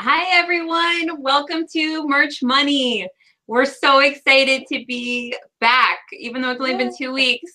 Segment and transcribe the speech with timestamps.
[0.00, 1.22] Hi, everyone.
[1.22, 3.08] Welcome to Merch Money.
[3.46, 7.52] We're so excited to be back, even though it's only been two weeks.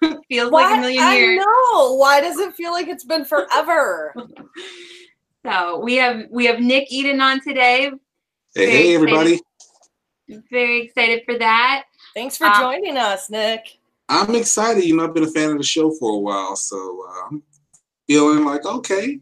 [0.28, 1.40] Feels Why- like a million years.
[1.40, 1.94] I know.
[1.94, 4.14] Why does it feel like it's been forever?
[5.46, 7.90] So we have we have Nick Eden on today.
[8.54, 9.40] Hey, Very hey, everybody.
[10.50, 11.84] Very excited for that.
[12.12, 13.78] Thanks for Um, joining us, Nick.
[14.10, 14.84] I'm excited.
[14.84, 16.76] You know, I've been a fan of the show for a while, so
[17.08, 17.42] uh, I'm
[18.08, 19.20] feeling like, okay,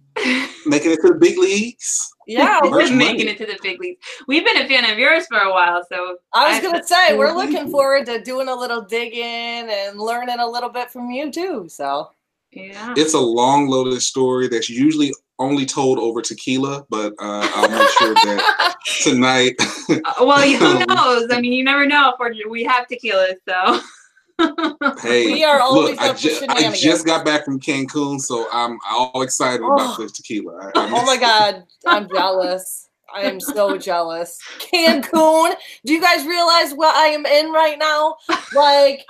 [0.64, 2.09] making it to the big leagues.
[2.29, 2.97] Yeah, We're money.
[2.97, 4.01] making it to the big leagues.
[4.27, 7.16] We've been a fan of yours for a while, so I was I- gonna say
[7.19, 9.23] we're looking forward to doing a little digging
[9.70, 11.66] and learning a little bit from you too.
[11.69, 12.11] So
[12.52, 12.95] yeah.
[12.97, 17.89] It's a long, loaded story that's usually only told over tequila, but uh, I'll make
[17.98, 19.55] sure that tonight.
[19.91, 21.27] Uh, well, who knows?
[21.30, 23.80] I mean, you never know if we're, we have tequila, so.
[25.03, 28.21] Hey, We are always look, I, up for ju- I just got back from Cancun,
[28.21, 30.03] so I'm all excited about Oh.
[30.03, 30.71] this tequila.
[30.75, 32.83] I- I'm Oh my god, I'm jealous.
[33.15, 34.39] I am so jealous.
[34.59, 35.55] Cancun.
[35.87, 38.17] Do you guys realize what I am in right now?
[38.55, 39.06] Like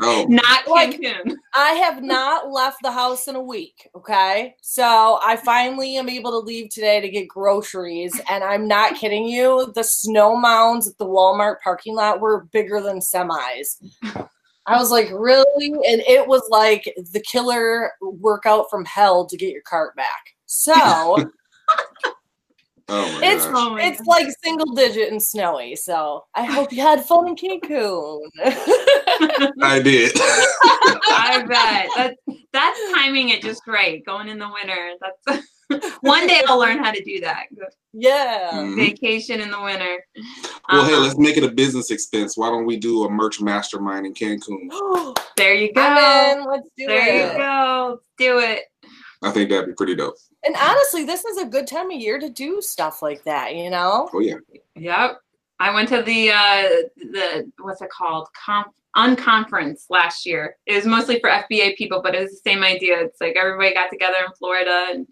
[0.00, 1.34] Oh, Not Like- Cancun.
[1.54, 3.88] I have not left the house in a week.
[3.96, 4.54] Okay.
[4.60, 8.20] So I finally am able to leave today to get groceries.
[8.30, 9.72] And I'm not kidding you.
[9.74, 13.82] The snow mounds at the Walmart parking lot were bigger than semis.
[14.68, 15.70] I was like, really?
[15.70, 20.34] And it was like the killer workout from hell to get your cart back.
[20.46, 21.24] So oh
[22.88, 23.54] my it's gosh.
[23.56, 25.74] Oh my it's like single digit and snowy.
[25.74, 28.20] So I hope you had fun in Cancun.
[29.62, 30.12] I did.
[30.16, 31.88] I bet.
[31.96, 34.04] That's, that's timing it just right.
[34.04, 34.92] Going in the winter.
[35.00, 35.48] That's
[36.00, 37.46] one day I'll learn how to do that.
[37.92, 38.50] yeah.
[38.52, 38.76] Mhm.
[38.76, 40.04] Vacation in the winter.
[40.70, 42.36] Well, hey, Um, let's make it a business expense.
[42.36, 45.16] Why don't we do a merch mastermind in Cancun?
[45.36, 45.80] there you go.
[45.82, 46.44] I'm in.
[46.46, 47.32] Let's do There it.
[47.32, 48.00] you go.
[48.18, 48.62] Do it.
[49.22, 50.14] I think that'd be pretty dope.
[50.44, 53.68] And honestly, this is a good time of year to do stuff like that, you
[53.68, 54.08] know?
[54.14, 54.36] Oh yeah.
[54.76, 55.18] Yep.
[55.60, 58.28] I went to the uh the what's it called?
[58.46, 60.56] Conf- unconference last year.
[60.66, 63.00] It was mostly for FBA people, but it was the same idea.
[63.00, 65.06] It's like everybody got together in Florida and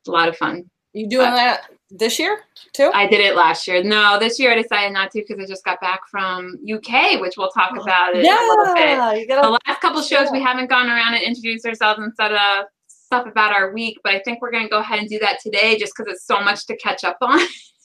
[0.00, 0.68] it's a lot of fun.
[0.92, 2.40] You doing Uh, that this year
[2.72, 2.90] too?
[2.94, 3.82] I did it last year.
[3.84, 7.34] No, this year I decided not to because I just got back from UK, which
[7.36, 8.84] we'll talk about it in a little bit.
[8.88, 9.58] yeah, you The gotta.
[9.66, 13.52] last couple shows we haven't gone around and introduced ourselves and said uh, stuff about
[13.52, 15.92] our week, but I think we're going to go ahead and do that today just
[15.96, 17.38] because it's so much to catch up on.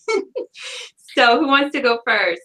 [1.15, 2.41] so, who wants to go first?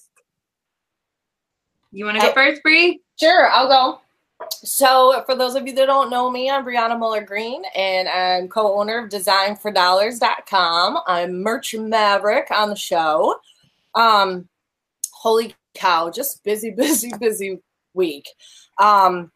[1.92, 3.00] You want to go first, Bree?
[3.18, 4.00] Sure, I'll go.
[4.48, 8.48] So, for those of you that don't know me, I'm Brianna Muller Green, and I'm
[8.48, 10.98] co-owner of DesignForDollars.com.
[11.06, 13.36] I'm Merch Maverick on the show.
[13.94, 14.48] Um,
[15.12, 17.60] holy cow, just busy, busy, busy
[17.94, 18.28] week.
[18.78, 19.30] Um,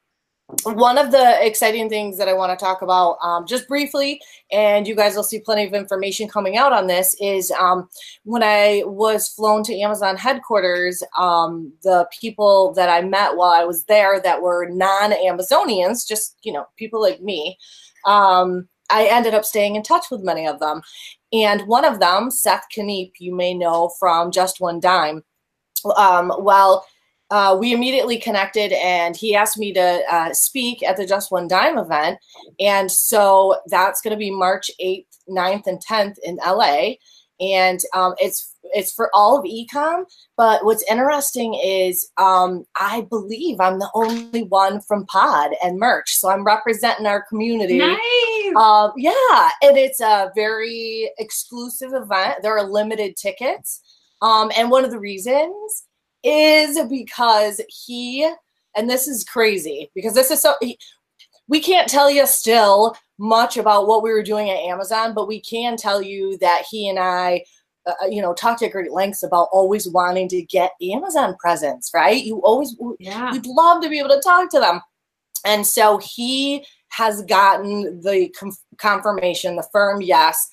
[0.65, 4.21] one of the exciting things that I want to talk about, um, just briefly,
[4.53, 7.89] and you guys will see plenty of information coming out on this, is um,
[8.25, 13.65] when I was flown to Amazon headquarters, um, the people that I met while I
[13.65, 17.57] was there that were non-Amazonians, just you know, people like me,
[18.05, 20.83] um, I ended up staying in touch with many of them,
[21.33, 25.25] and one of them, Seth Kniep, you may know from Just One Dime.
[25.97, 26.87] Um, well,
[27.31, 31.49] uh, we immediately connected, and he asked me to uh, speak at the Just One
[31.49, 32.19] Dime event,
[32.61, 36.95] and so that's going to be March eighth, 9th, and tenth in LA
[37.41, 40.05] and um, it's it's for all of ecom.
[40.37, 46.17] But what's interesting is um, I believe I'm the only one from Pod and merch,
[46.17, 47.79] so I'm representing our community.
[47.79, 48.57] Nice.
[48.57, 52.39] Um, yeah, and it's a very exclusive event.
[52.43, 53.81] There are limited tickets,
[54.23, 55.85] um, and one of the reasons
[56.25, 58.29] is because he
[58.77, 60.79] and this is crazy because this is so he,
[61.49, 65.41] we can't tell you still much about what we were doing at Amazon, but we
[65.41, 67.45] can tell you that he and I,
[67.87, 71.91] uh, you know, talked at great lengths about always wanting to get Amazon presence.
[71.95, 72.25] Right?
[72.25, 73.31] You always yeah.
[73.33, 74.81] we'd love to be able to talk to them.
[75.45, 78.35] And so he has gotten the
[78.79, 80.49] confirmation, the firm yes,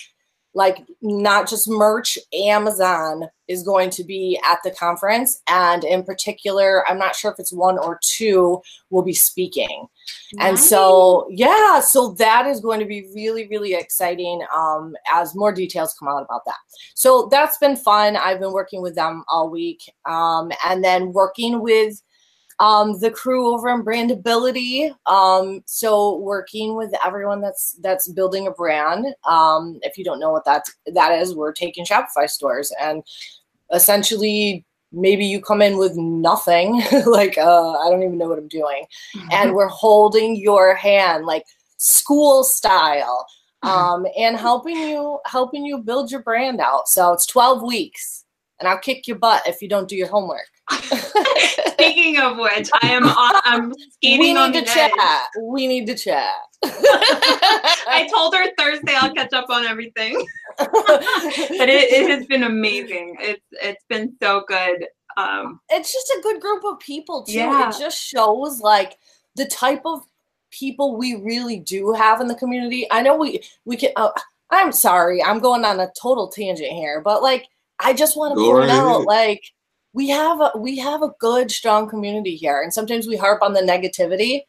[0.54, 5.42] like not just merch, Amazon is going to be at the conference.
[5.48, 9.88] And in particular, I'm not sure if it's one or two will be speaking.
[10.40, 15.54] And so, yeah, so that is going to be really, really exciting um, as more
[15.54, 16.58] details come out about that.
[16.96, 18.18] So that's been fun.
[18.18, 19.82] I've been working with them all week.
[20.06, 22.02] Um, and then working with
[22.62, 24.94] um, the crew over in Brandability.
[25.08, 29.08] Um, so working with everyone that's that's building a brand.
[29.28, 30.64] Um, if you don't know what that
[30.94, 33.04] that is, we're taking Shopify stores and
[33.74, 38.50] essentially maybe you come in with nothing like uh, i don't even know what i'm
[38.50, 38.84] doing
[39.32, 41.46] and we're holding your hand like
[41.78, 43.26] school style
[43.64, 46.88] um, and helping you helping you build your brand out.
[46.88, 48.21] So it's 12 weeks,
[48.62, 50.46] and I'll kick your butt if you don't do your homework.
[50.72, 54.92] Speaking of which, I am on, I'm skating we on need to the chat.
[55.02, 55.44] edge.
[55.44, 56.36] We need to chat.
[56.64, 60.24] I told her Thursday I'll catch up on everything,
[60.58, 63.18] but it, it has been amazing.
[63.20, 64.86] It's it's been so good.
[65.18, 67.34] Um, it's just a good group of people too.
[67.34, 67.70] Yeah.
[67.70, 68.98] It just shows like
[69.36, 70.02] the type of
[70.52, 72.86] people we really do have in the community.
[72.92, 73.92] I know we we can.
[73.96, 74.12] Uh,
[74.52, 77.48] I'm sorry, I'm going on a total tangent here, but like
[77.82, 79.06] I just want to point right out ahead.
[79.06, 79.44] like
[79.94, 83.54] we have a we have a good strong community here, and sometimes we harp on
[83.54, 84.42] the negativity,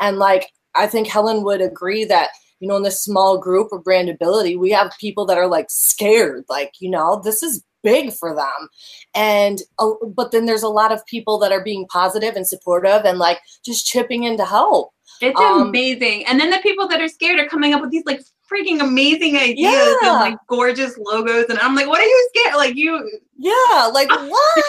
[0.00, 2.30] and like I think Helen would agree that
[2.60, 6.44] you know in this small group of brandability we have people that are like scared,
[6.48, 8.68] like you know this is big for them
[9.14, 13.04] and uh, but then there's a lot of people that are being positive and supportive
[13.04, 16.26] and like just chipping in to help it's Um, amazing.
[16.26, 18.22] And then the people that are scared are coming up with these like
[18.52, 19.96] freaking amazing ideas Yeah.
[20.02, 21.46] and like gorgeous logos.
[21.48, 22.56] And I'm like, what are you scared?
[22.56, 24.64] Like you, yeah like what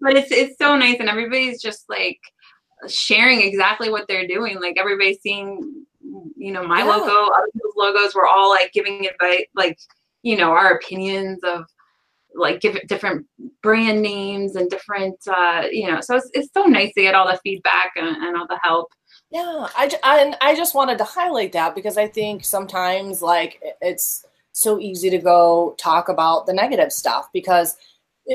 [0.00, 2.20] but it's it's so nice and everybody's just like
[2.88, 4.60] sharing exactly what they're doing.
[4.60, 5.84] Like everybody's seeing,
[6.36, 6.84] you know, my Yeah.
[6.96, 8.14] logo, other people's logos.
[8.14, 9.78] We're all like giving advice, like
[10.22, 11.64] you know, our opinions of
[12.34, 13.26] like give it different
[13.62, 16.00] brand names and different, uh, you know.
[16.00, 18.92] So it's it's so nice to get all the feedback and, and all the help.
[19.30, 23.60] Yeah I, I and i just wanted to highlight that because i think sometimes like
[23.80, 27.76] it's so easy to go talk about the negative stuff because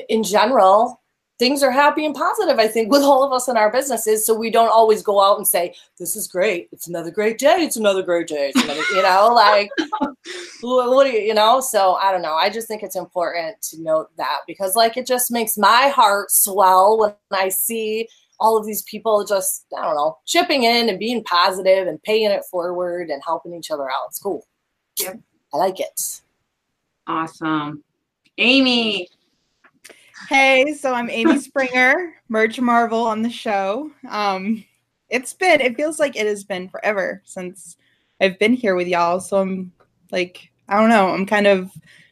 [0.10, 1.02] in general
[1.40, 4.24] things are happy and positive i think with all of us in our businesses.
[4.24, 6.70] So we don't always go out and say this is great.
[6.72, 7.64] It's another great day.
[7.64, 8.52] It's another great day.
[8.56, 9.72] Another, you know like
[10.62, 11.60] what, what do you you know?
[11.60, 12.36] So i don't know.
[12.36, 16.30] I just think it's important to note that because like it just makes my heart
[16.30, 18.08] swell when i see
[18.42, 22.30] all of these people just i don't know chipping in and being positive and paying
[22.30, 24.46] it forward and helping each other out it's cool
[25.00, 25.20] Yep.
[25.54, 26.22] i like it
[27.08, 27.84] Awesome,
[28.38, 29.10] Amy.
[30.30, 33.92] Hey, so I'm Amy Springer, Merch Marvel on the show.
[34.08, 34.64] Um,
[35.10, 37.76] it's been, it feels like it has been forever since
[38.22, 39.20] I've been here with y'all.
[39.20, 39.74] So I'm
[40.12, 41.72] like, I don't know, I'm kind of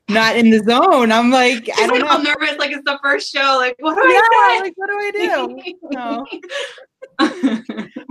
[0.09, 1.11] not in the zone.
[1.11, 2.31] I'm like, I don't like all know.
[2.33, 3.57] nervous, like it's the first show.
[3.59, 5.73] Like, what do Yeah, I like, what do I do?
[5.91, 6.25] No.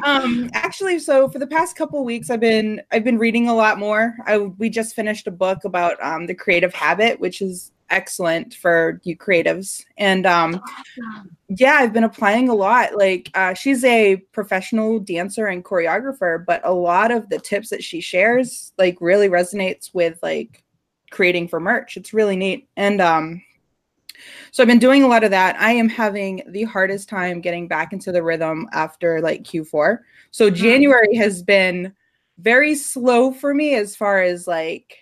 [0.04, 3.78] um actually so for the past couple weeks i've been i've been reading a lot
[3.78, 8.52] more i we just finished a book about um the creative habit which is excellent
[8.54, 10.60] for you creatives and um
[11.48, 16.60] yeah i've been applying a lot like uh, she's a professional dancer and choreographer but
[16.64, 20.62] a lot of the tips that she shares like really resonates with like
[21.10, 23.42] creating for merch it's really neat and um
[24.50, 25.56] so I've been doing a lot of that.
[25.60, 29.98] I am having the hardest time getting back into the rhythm after like Q4.
[30.30, 31.94] So January has been
[32.38, 34.96] very slow for me as far as like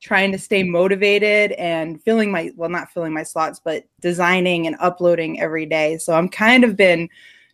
[0.00, 4.76] trying to stay motivated and filling my well not filling my slots but designing and
[4.80, 5.98] uploading every day.
[5.98, 7.08] So I'm kind of been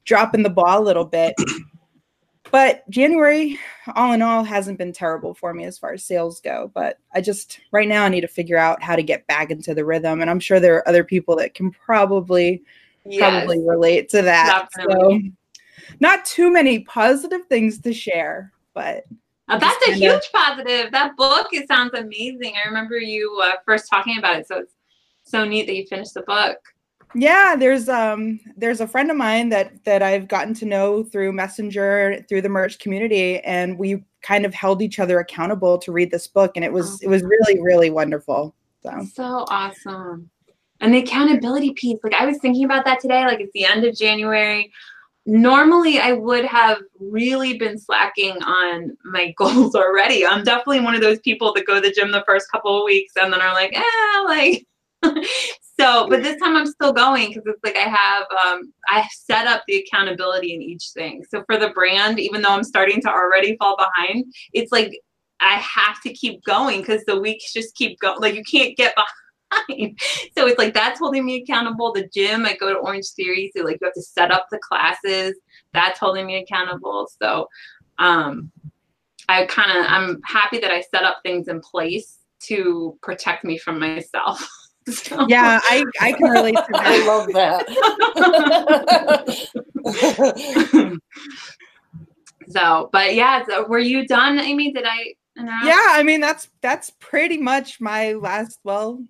[0.05, 1.35] dropping the ball a little bit.
[2.55, 3.59] But January
[3.97, 7.21] all in all hasn't been terrible for me as far as sales go but i
[7.21, 10.21] just right now i need to figure out how to get back into the rhythm
[10.21, 12.63] and i'm sure there are other people that can probably
[13.19, 15.35] probably relate to that definitely.
[15.35, 19.05] so not too many positive things to share but
[19.49, 20.91] Now, that's a kinda- huge positive.
[20.93, 22.55] That book, it sounds amazing.
[22.57, 24.73] I remember you uh, first talking about it, so it's
[25.23, 26.59] so neat that you finished the book.
[27.15, 31.33] Yeah there's um there's a friend of mine that that i've gotten to know through
[31.33, 36.11] messenger through the merch community and we kind of held each other accountable to read
[36.11, 38.55] this book and it was it was really really wonderful
[38.85, 40.31] so So awesome.
[40.81, 43.85] And the accountability piece, like I was thinking about that today, like it's the end
[43.85, 44.71] of January.
[45.27, 50.27] Normally, I would have really been slacking on my goals already.
[50.27, 52.85] I'm definitely one of those people that go to the gym the first couple of
[52.85, 54.67] weeks and then are like, eh, like.
[55.81, 59.47] so, but this time I'm still going because it's like I have, um, I set
[59.47, 61.23] up the accountability in each thing.
[61.29, 64.93] So for the brand, even though I'm starting to already fall behind, it's like
[65.41, 68.21] I have to keep going because the weeks just keep going.
[68.21, 68.95] Like you can't get
[69.69, 69.99] behind.
[70.37, 71.93] So it's like that's holding me accountable.
[71.93, 74.59] The gym, I go to Orange Theory, so like you have to set up the
[74.59, 75.35] classes.
[75.73, 77.09] That's holding me accountable.
[77.21, 77.49] So
[77.99, 78.51] um
[79.29, 83.59] I kind of I'm happy that I set up things in place to protect me
[83.59, 84.47] from myself.
[84.89, 87.65] So- yeah i i can relate to that i love that
[92.49, 94.73] so, but yeah, so were you done, Amy?
[94.73, 95.15] Did I?
[95.37, 95.65] interrupt?
[95.65, 99.03] yeah i mean that's that's pretty much my last well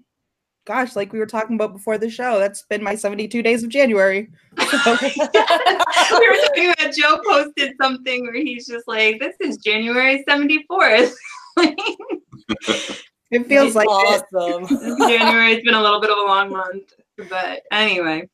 [0.66, 3.68] gosh like we were talking about before the show that's been my 72 days of
[3.68, 9.58] january So- we were talking about Joe posted something where he's just like, "This is
[9.58, 11.14] January seventy fourth.
[13.34, 14.24] It feels like it.
[14.32, 14.98] awesome.
[14.98, 16.92] January's been a little bit of a long month,
[17.28, 18.28] but anyway.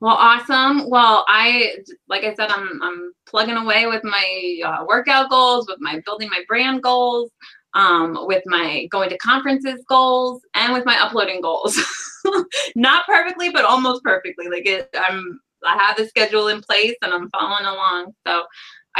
[0.00, 0.88] Well, awesome.
[0.88, 1.76] Well, I
[2.08, 6.28] like I said, I'm I'm plugging away with my uh, workout goals, with my building
[6.30, 7.30] my brand goals,
[7.74, 11.78] um, with my going to conferences goals, and with my uploading goals.
[12.76, 14.48] Not perfectly, but almost perfectly.
[14.48, 18.14] Like it, I'm I have the schedule in place and I'm following along.
[18.26, 18.44] So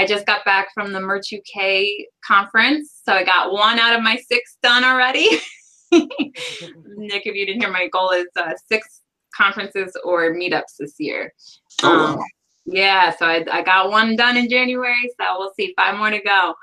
[0.00, 1.84] I just got back from the Merch UK
[2.26, 5.28] conference, so I got one out of my six done already.
[5.92, 9.02] Nick, if you didn't hear, my goal is uh, six
[9.36, 11.34] conferences or meetups this year.
[11.82, 12.18] Oh, Um,
[12.64, 16.20] yeah, so I, I got one done in January, so we'll see five more to
[16.22, 16.54] go.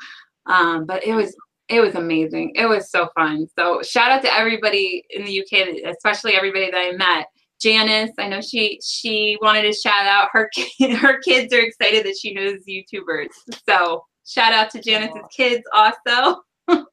[0.48, 1.36] Um, but it was
[1.70, 2.54] it was amazing.
[2.56, 3.46] It was so fun.
[3.56, 7.28] So shout out to everybody in the UK, especially everybody that I met.
[7.60, 10.50] Janice, I know she she wanted to shout out her
[10.80, 13.30] her kids are excited that she knows YouTubers.
[13.68, 16.44] So shout out to Janice's kids also.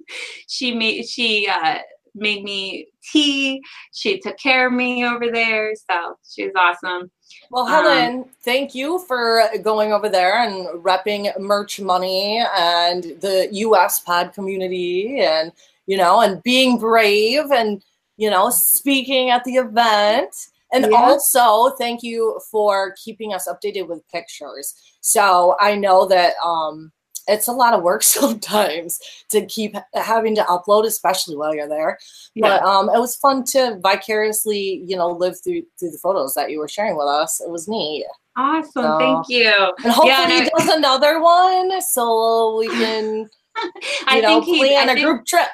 [0.49, 1.79] she made she uh,
[2.15, 3.61] made me tea.
[3.93, 5.75] She took care of me over there.
[5.75, 7.11] So she was awesome.
[7.51, 13.49] Well, Um, Helen, thank you for going over there and repping merch money and the
[13.53, 15.53] US pod community and,
[15.87, 17.83] you know, and being brave and,
[18.17, 20.35] you know, speaking at the event.
[20.75, 20.97] And Yeah.
[20.99, 24.75] also, thank you for keeping us updated with pictures.
[25.01, 26.91] So I know that um,
[27.29, 28.99] it's a lot of work sometimes
[29.31, 31.97] to keep having to upload, especially while you're there.
[32.35, 32.59] Yeah.
[32.59, 36.51] But um, it was fun to vicariously, you know, live through through the photos that
[36.51, 37.41] you were sharing with us.
[37.41, 38.05] It was neat,
[38.37, 38.71] Awesome.
[38.83, 39.53] So- Thank you.
[39.85, 43.29] and hopefully Yeah, he does another one so we can,
[43.63, 43.71] you
[44.09, 45.47] I know, think he, plan I a think, group trip.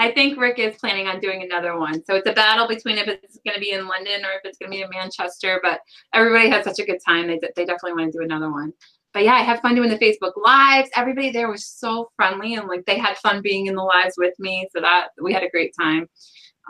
[0.00, 2.02] I think Rick is planning on doing another one.
[2.06, 4.56] So it's a battle between if it's going to be in London or if it's
[4.56, 5.60] going to be in Manchester.
[5.62, 5.80] But
[6.14, 7.26] everybody had such a good time.
[7.26, 8.72] They, they definitely want to do another one.
[9.12, 10.88] But yeah, I had fun doing the Facebook lives.
[10.96, 14.32] Everybody there was so friendly and like they had fun being in the lives with
[14.38, 14.66] me.
[14.74, 16.08] So that we had a great time.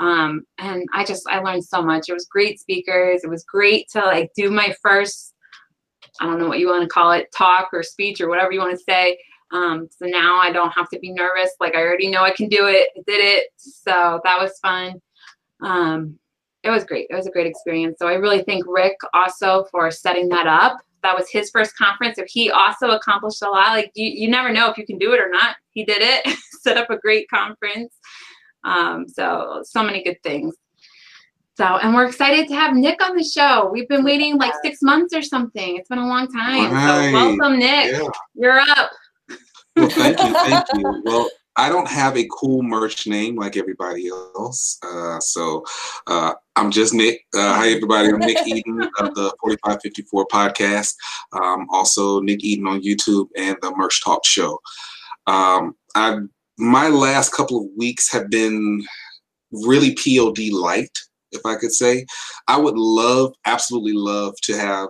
[0.00, 2.08] Um, and I just I learned so much.
[2.08, 3.22] It was great speakers.
[3.22, 5.34] It was great to like do my first
[6.20, 8.58] I don't know what you want to call it, talk or speech or whatever you
[8.58, 9.16] want to say.
[9.52, 11.50] Um, so now I don't have to be nervous.
[11.58, 12.88] Like I already know I can do it.
[12.96, 13.48] I did it.
[13.56, 15.00] So that was fun.
[15.62, 16.18] Um,
[16.62, 17.06] it was great.
[17.10, 17.98] It was a great experience.
[17.98, 20.78] So I really thank Rick also for setting that up.
[21.02, 22.18] That was his first conference.
[22.18, 25.14] If he also accomplished a lot, like you, you never know if you can do
[25.14, 25.56] it or not.
[25.70, 27.94] He did it, set up a great conference.
[28.64, 30.54] Um, so so many good things.
[31.56, 33.70] So and we're excited to have Nick on the show.
[33.72, 35.76] We've been waiting like six months or something.
[35.76, 36.72] It's been a long time.
[36.72, 37.10] Right.
[37.10, 37.92] So welcome, Nick.
[37.92, 38.08] Yeah.
[38.34, 38.90] You're up.
[39.80, 41.02] Well, thank you, thank you.
[41.06, 45.64] Well, I don't have a cool merch name like everybody else, uh, so
[46.06, 47.24] uh, I'm just Nick.
[47.34, 48.08] Uh, hi, everybody.
[48.08, 50.94] I'm Nick Eden of the 4554 podcast.
[51.32, 54.58] Um, also, Nick Eden on YouTube and the Merch Talk Show.
[55.26, 56.18] Um, I
[56.58, 58.82] my last couple of weeks have been
[59.50, 60.98] really POD light,
[61.32, 62.04] if I could say.
[62.48, 64.88] I would love, absolutely love, to have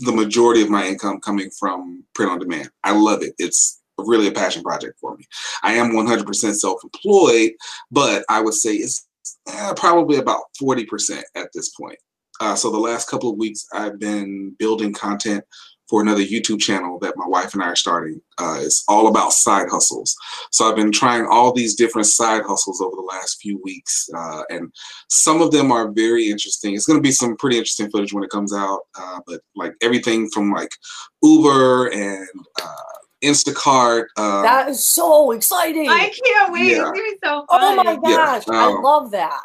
[0.00, 2.70] the majority of my income coming from print on demand.
[2.82, 3.34] I love it.
[3.38, 5.24] It's really a passion project for me.
[5.62, 7.52] I am 100% self-employed,
[7.90, 9.06] but I would say it's
[9.48, 11.98] eh, probably about 40% at this point.
[12.40, 15.44] Uh, so the last couple of weeks, I've been building content
[15.92, 18.18] for another YouTube channel that my wife and I are starting.
[18.38, 20.16] Uh, it's all about side hustles.
[20.50, 24.42] So I've been trying all these different side hustles over the last few weeks, uh,
[24.48, 24.72] and
[25.10, 26.74] some of them are very interesting.
[26.74, 29.74] It's going to be some pretty interesting footage when it comes out, uh, but like
[29.82, 30.70] everything from like
[31.22, 32.28] Uber and
[32.62, 34.06] uh, Instacart.
[34.16, 35.88] Uh, That is so exciting.
[35.88, 36.64] I can't wait.
[36.72, 36.72] Yeah.
[36.72, 37.46] It's gonna be so fun.
[37.50, 39.40] oh my Yeah, gosh, I um, love that.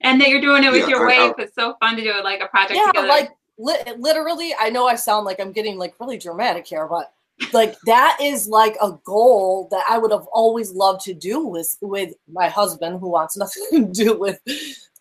[0.00, 1.34] And that you're doing it with Yeah, your I- I- wife.
[1.38, 3.08] It's so fun to do it like a project Yeah, together.
[3.08, 7.12] like li- literally, I know I sound like I'm getting like really dramatic here, but
[7.52, 11.76] like that is like a goal that I would have always loved to do with
[11.80, 14.38] with my husband who wants nothing to do with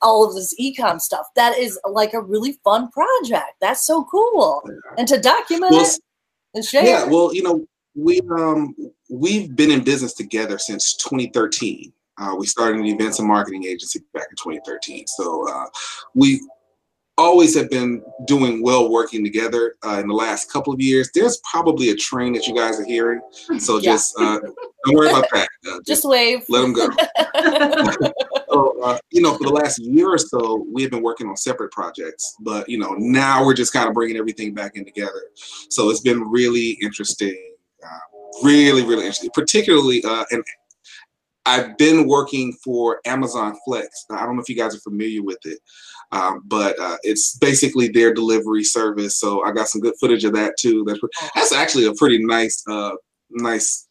[0.02, 1.28] all of this ecom stuff.
[1.36, 3.54] That is like a really fun project.
[3.62, 4.64] That's so cool.
[4.98, 6.00] And to document well, it
[6.56, 6.84] and share.
[6.86, 7.66] Yeah, well, you know,
[7.96, 8.76] we um
[9.10, 11.94] we've been in business together since 2013.
[12.20, 15.06] Uh, we started an events and marketing agency back in 2013.
[15.08, 15.66] So uh,
[16.14, 16.40] we
[17.18, 19.76] always have been doing well working together.
[19.86, 22.86] Uh, in the last couple of years, there's probably a train that you guys are
[22.86, 23.20] hearing.
[23.60, 23.92] So Yeah.
[23.94, 24.40] just uh,
[24.86, 25.48] don't worry about that.
[25.68, 26.44] Uh, just Just wave.
[26.50, 26.90] let them go.
[28.50, 31.36] So, uh, you know, for the last year or so, we have been working on
[31.36, 35.24] separate projects, but you know, now we're just kind of bringing everything back in together.
[35.70, 37.53] So it's been really interesting,
[38.44, 39.30] really, really interesting.
[39.34, 40.44] Particularly, uh, and
[41.46, 44.06] I've been working for Amazon Flex.
[44.10, 45.60] I don't know if you guys are familiar with it,
[46.12, 49.20] um, but uh, it's basically their delivery service.
[49.20, 50.84] So I got some good footage of that too.
[50.88, 51.00] That's
[51.36, 52.92] that's actually a pretty nice, uh,
[53.30, 53.88] nice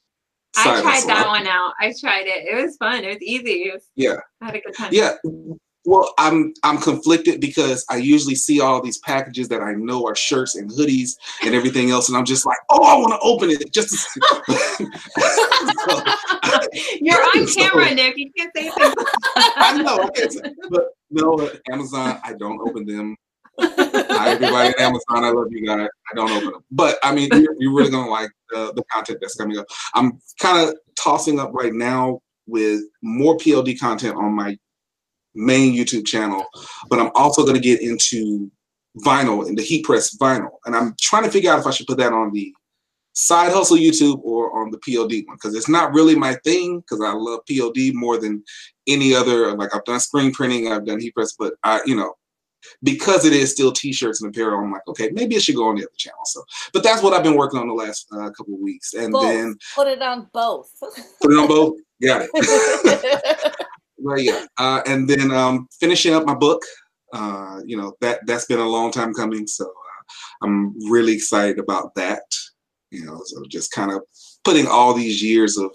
[0.57, 1.73] I tried that one out.
[1.81, 2.47] I tried it.
[2.47, 3.05] It was fun.
[3.05, 3.65] It was easy.
[3.65, 4.17] It was, yeah.
[4.41, 4.91] I had a good time.
[4.93, 5.15] Yeah.
[5.85, 10.15] Well, I'm I'm conflicted because I usually see all these packages that I know are
[10.15, 13.51] shirts and hoodies and everything else, and I'm just like, oh, I want to open
[13.51, 13.91] it just.
[13.91, 14.21] To
[15.87, 16.03] so,
[17.01, 18.17] You're on camera, so, Nick.
[18.17, 18.95] You can't say things.
[19.37, 20.09] I know,
[20.71, 23.17] but no, Amazon, I don't open them.
[23.59, 25.89] Hi, everybody at Amazon, I love you guys.
[26.13, 29.19] I don't open them, but I mean, you're, you're really gonna like the, the content
[29.21, 29.67] that's coming up.
[29.95, 34.57] I'm kind of tossing up right now with more POD content on my
[35.35, 36.45] main YouTube channel,
[36.89, 38.51] but I'm also going to get into
[38.99, 40.59] vinyl and the heat press vinyl.
[40.67, 42.55] And I'm trying to figure out if I should put that on the
[43.15, 47.01] side hustle YouTube or on the POD one because it's not really my thing because
[47.01, 48.43] I love POD more than
[48.87, 49.55] any other.
[49.55, 52.15] Like I've done screen printing, I've done heat press, but I, you know,
[52.83, 55.77] because it is still t-shirts and apparel, I'm like, okay, maybe it should go on
[55.77, 56.21] the other channel.
[56.25, 59.13] So, but that's what I've been working on the last uh, couple of weeks, and
[59.13, 59.25] both.
[59.25, 60.71] then put it on both.
[60.81, 61.79] put it on both.
[62.01, 63.55] Got it.
[64.03, 66.63] Well, yeah, uh, and then um, finishing up my book.
[67.13, 70.03] Uh, you know that that's been a long time coming, so uh,
[70.43, 72.23] I'm really excited about that.
[72.91, 74.03] You know, so just kind of
[74.43, 75.71] putting all these years of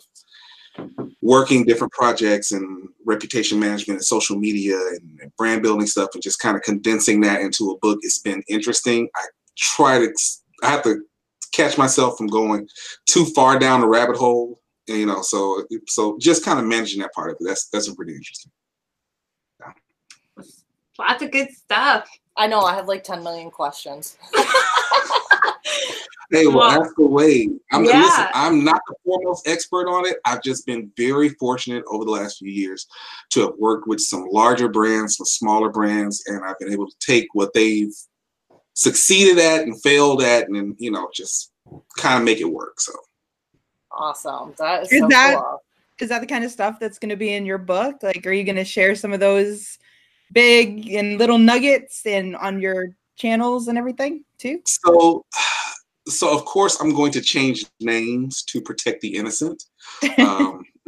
[1.22, 6.22] working different projects and reputation management and social media and, and brand building stuff, and
[6.22, 8.00] just kind of condensing that into a book.
[8.01, 9.07] It's been interesting.
[9.15, 9.25] I
[9.57, 10.13] try to,
[10.63, 11.01] I have to
[11.53, 12.67] catch myself from going
[13.05, 17.13] too far down the rabbit hole you know, so so just kind of managing that
[17.13, 17.44] part of it.
[17.46, 18.51] That's that's pretty interesting.
[19.60, 19.72] Yeah.
[21.00, 22.10] Lots of good stuff.
[22.36, 22.62] I know.
[22.62, 24.17] I have like 10 million questions.
[26.32, 27.50] hey, well, well, ask away.
[27.72, 28.01] I'm yeah.
[28.01, 28.27] listen.
[28.34, 30.17] I'm not the foremost expert on it.
[30.25, 32.88] I've just been very fortunate over the last few years
[33.32, 36.96] to have worked with some larger brands, some smaller brands, and I've been able to
[37.00, 37.94] take what they've
[38.74, 41.51] succeeded at and failed at, and you know, just
[41.98, 42.79] kind of make it work.
[42.79, 42.94] So
[43.97, 44.53] awesome.
[44.57, 45.61] That is, is so that cool.
[45.99, 48.01] is that the kind of stuff that's going to be in your book?
[48.01, 49.77] Like, are you going to share some of those
[50.31, 54.62] big and little nuggets and on your channels and everything too?
[54.65, 55.25] So,
[56.07, 59.63] so of course, I'm going to change names to protect the innocent.
[60.17, 60.63] Um,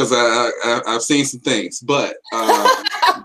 [0.00, 0.50] because I,
[0.86, 2.82] I, have seen some things, but uh,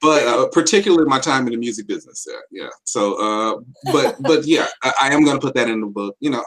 [0.00, 2.26] but uh, particularly my time in the music business.
[2.28, 2.68] Yeah, yeah.
[2.84, 3.60] So, uh,
[3.92, 6.16] but but yeah, I, I am going to put that in the book.
[6.20, 6.44] You know,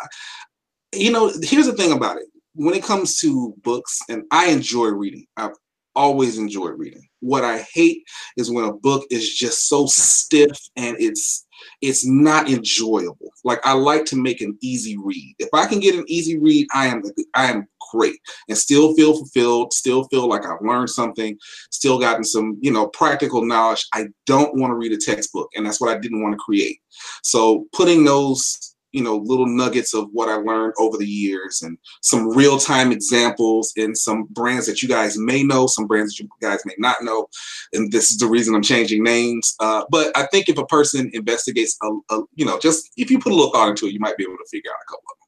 [0.94, 1.32] you know.
[1.42, 2.26] Here's the thing about it.
[2.54, 5.26] When it comes to books, and I enjoy reading.
[5.38, 5.54] I've
[5.96, 7.08] always enjoyed reading.
[7.20, 8.04] What I hate
[8.38, 11.46] is when a book is just so stiff and it's
[11.82, 13.32] it's not enjoyable.
[13.44, 15.36] Like I like to make an easy read.
[15.40, 17.04] If I can get an easy read, I am
[17.36, 21.38] I am great and still feel fulfilled, still feel like I've learned something,
[21.70, 23.86] still gotten some, you know, practical knowledge.
[23.94, 26.80] I don't want to read a textbook and that's what I didn't want to create.
[27.24, 31.78] So putting those you know little nuggets of what I learned over the years and
[32.02, 36.24] some real time examples and some brands that you guys may know, some brands that
[36.24, 37.28] you guys may not know,
[37.74, 39.56] and this is the reason I'm changing names.
[39.60, 43.20] Uh, but I think if a person investigates, a, a, you know, just if you
[43.20, 45.06] put a little thought into it, you might be able to figure out a couple
[45.10, 45.28] of them.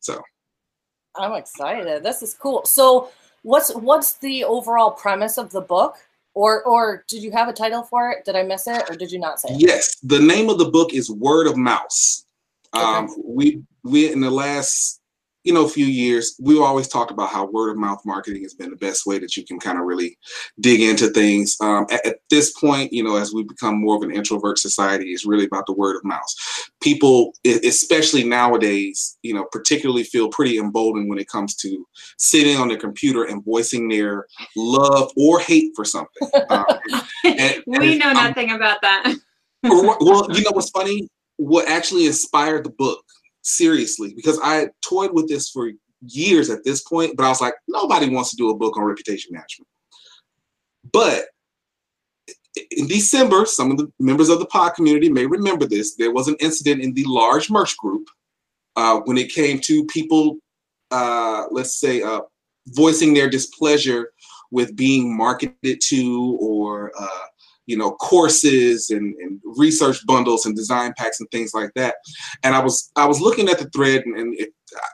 [0.00, 0.22] So
[1.16, 2.02] I'm excited.
[2.02, 2.64] This is cool.
[2.64, 3.10] So
[3.42, 5.96] what's what's the overall premise of the book?
[6.34, 8.24] Or or did you have a title for it?
[8.24, 9.60] Did I miss it or did you not say it?
[9.60, 9.96] Yes.
[10.02, 12.23] The name of the book is Word of Mouse.
[12.74, 13.14] Um, okay.
[13.24, 15.00] We we in the last
[15.44, 18.70] you know few years we've always talked about how word of mouth marketing has been
[18.70, 20.18] the best way that you can kind of really
[20.60, 21.56] dig into things.
[21.60, 25.10] Um, at, at, this point, you know, as we become more of an introvert society,
[25.10, 26.26] it's really about the word of mouth.
[26.82, 31.86] People, especially nowadays, you know, particularly feel pretty emboldened when it comes to
[32.18, 36.28] sitting on the computer and voicing their love or hate for something.
[36.50, 36.64] Um,
[37.24, 39.14] and, we and know nothing about that.
[39.62, 41.08] well, you know what's funny?
[41.36, 43.04] What actually inspired the book
[43.42, 45.70] seriously because I toyed with this for
[46.06, 48.84] years at this point, but I was like, nobody wants to do a book on
[48.84, 49.68] reputation management.
[50.92, 51.24] But
[52.70, 55.96] in December, some of the members of the pod community may remember this.
[55.96, 58.08] There was an incident in the large merch group
[58.76, 60.36] uh, when it came to people,
[60.90, 62.20] uh, let's say, uh,
[62.68, 64.10] voicing their displeasure
[64.50, 67.26] with being marketed to or uh,
[67.66, 71.96] you know courses and, and, research bundles and design packs and things like that.
[72.42, 74.50] And i was i was looking at the thread and, and it,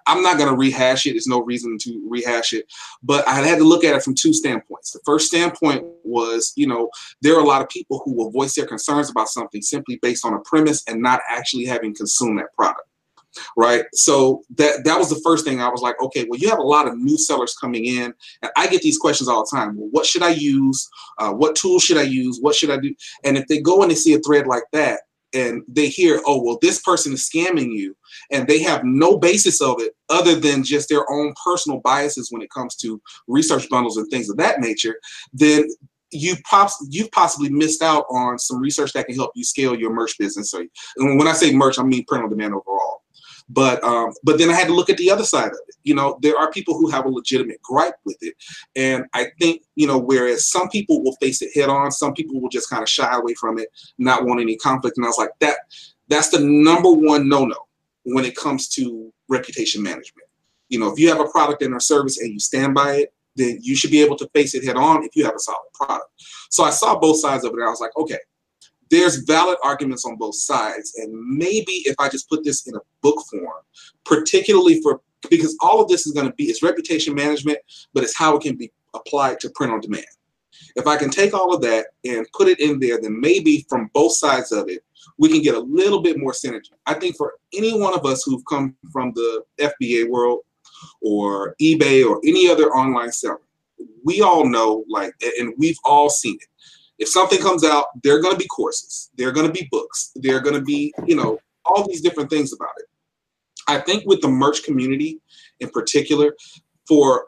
[0.07, 1.13] i'm not going to rehash it.
[1.13, 2.67] There's no reason to rehash it.
[3.03, 4.91] But i had to look at it from two standpoints.
[4.91, 6.91] The first standpoint was you know
[7.23, 10.27] there are a lot of people who will voice their concerns about something simply based
[10.27, 12.90] on a premise and not actually having consumed that product
[13.57, 13.85] right?
[13.93, 16.63] So that that was the first thing I was like, okay, well, you have a
[16.63, 18.13] lot of new sellers coming in,
[18.43, 19.77] and I get these questions all the time.
[19.77, 20.89] Well, what should I use?
[21.19, 22.39] Uh, what tools should I use?
[22.41, 22.95] What should I do?
[23.25, 25.01] And if they go in and see a thread like that,
[25.33, 27.97] and they hear, oh, well, this person is scamming you,
[28.33, 32.43] and they have no basis of it other than just their own personal biases when
[32.43, 34.97] it comes to research bundles and things of that nature,
[35.33, 35.65] then
[36.13, 39.93] you pops you've possibly missed out on some research that can help you scale your
[39.93, 40.51] merch business.
[40.51, 40.67] So,
[40.97, 43.03] and when I say merch, I mean print on demand overall.
[43.53, 45.75] But um, but then I had to look at the other side of it.
[45.83, 48.35] You know, there are people who have a legitimate gripe with it,
[48.77, 52.41] and I think you know, whereas some people will face it head on, some people
[52.41, 54.97] will just kind of shy away from it, not want any conflict.
[54.97, 55.57] And I was like, that
[56.09, 57.57] that's the number one no no
[58.05, 60.29] when it comes to reputation management.
[60.69, 63.13] You know, if you have a product and a service and you stand by it,
[63.37, 65.73] then you should be able to face it head on if you have a solid
[65.75, 66.07] product.
[66.51, 67.59] So I saw both sides of it.
[67.59, 68.19] And I was like, okay,
[68.91, 70.95] there's valid arguments on both sides.
[70.97, 73.63] And maybe if I just put this in a book form,
[74.05, 77.59] particularly for because all of this is going to be it's reputation management,
[77.93, 80.07] but it's how it can be applied to print on demand.
[80.77, 83.91] If I can take all of that and put it in there, then maybe from
[83.93, 84.83] both sides of it,
[85.19, 86.71] we can get a little bit more synergy.
[86.87, 90.41] I think for any one of us who've come from the FBA world
[91.03, 93.41] or eBay or any other online seller,
[94.05, 96.49] we all know, like, and we've all seen it
[97.01, 99.67] if something comes out, there are going to be courses, there are going to be
[99.73, 102.85] books, there are going to be, you know, all these different things about it.
[103.67, 105.21] I think with the merch community
[105.61, 106.37] in particular,
[106.87, 107.27] for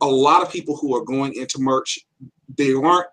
[0.00, 1.98] a lot of people who are going into merch,
[2.56, 3.06] they aren't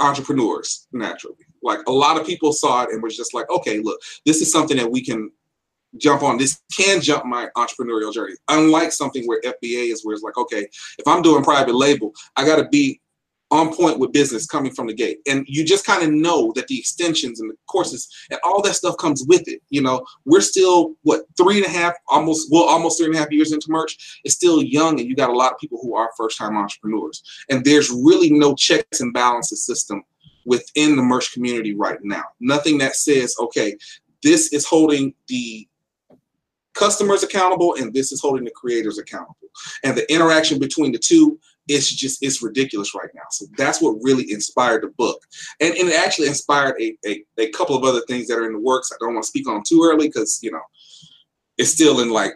[0.00, 1.36] entrepreneurs naturally.
[1.62, 4.52] Like a lot of people saw it and was just like, okay, look, this is
[4.52, 5.30] something that we can
[5.96, 6.38] jump on.
[6.38, 8.34] This can jump my entrepreneurial journey.
[8.48, 12.44] Unlike something where FBA is where it's like, okay, if I'm doing private label, I
[12.44, 13.00] got to be
[13.50, 15.18] on point with business coming from the gate.
[15.26, 18.74] And you just kind of know that the extensions and the courses and all that
[18.74, 19.62] stuff comes with it.
[19.70, 23.18] You know, we're still what three and a half, almost well, almost three and a
[23.18, 24.20] half years into merch.
[24.24, 27.22] It's still young, and you got a lot of people who are first time entrepreneurs.
[27.48, 30.02] And there's really no checks and balances system
[30.44, 32.24] within the merch community right now.
[32.40, 33.76] Nothing that says, okay,
[34.22, 35.68] this is holding the
[36.74, 39.36] customers accountable and this is holding the creators accountable.
[39.84, 43.22] And the interaction between the two it's just it's ridiculous right now.
[43.30, 45.22] So that's what really inspired the book,
[45.60, 48.54] and, and it actually inspired a, a, a couple of other things that are in
[48.54, 48.90] the works.
[48.92, 50.62] I don't want to speak on too early because you know
[51.58, 52.32] it's still in like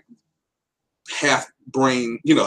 [1.10, 2.46] half brain, you know,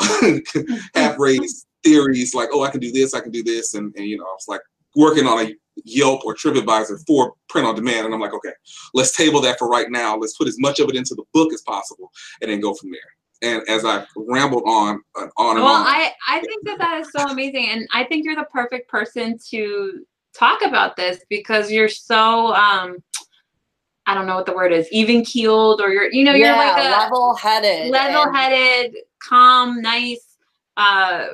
[0.95, 4.05] half raised theories like, oh, I can do this, I can do this, and and
[4.05, 4.61] you know, I was like
[4.95, 8.53] working on a Yelp or TripAdvisor for print on demand, and I'm like, okay,
[8.93, 10.15] let's table that for right now.
[10.15, 12.91] Let's put as much of it into the book as possible, and then go from
[12.91, 13.01] there
[13.41, 15.85] and as I rambled on and on and well, on.
[15.87, 19.37] I I think that that is so amazing, and I think you're the perfect person
[19.49, 20.05] to
[20.37, 22.97] talk about this because you're so um
[24.07, 26.55] I don't know what the word is, even keeled, or you're you know you're yeah,
[26.55, 30.37] like a level headed, level headed, calm, nice,
[30.77, 31.27] uh,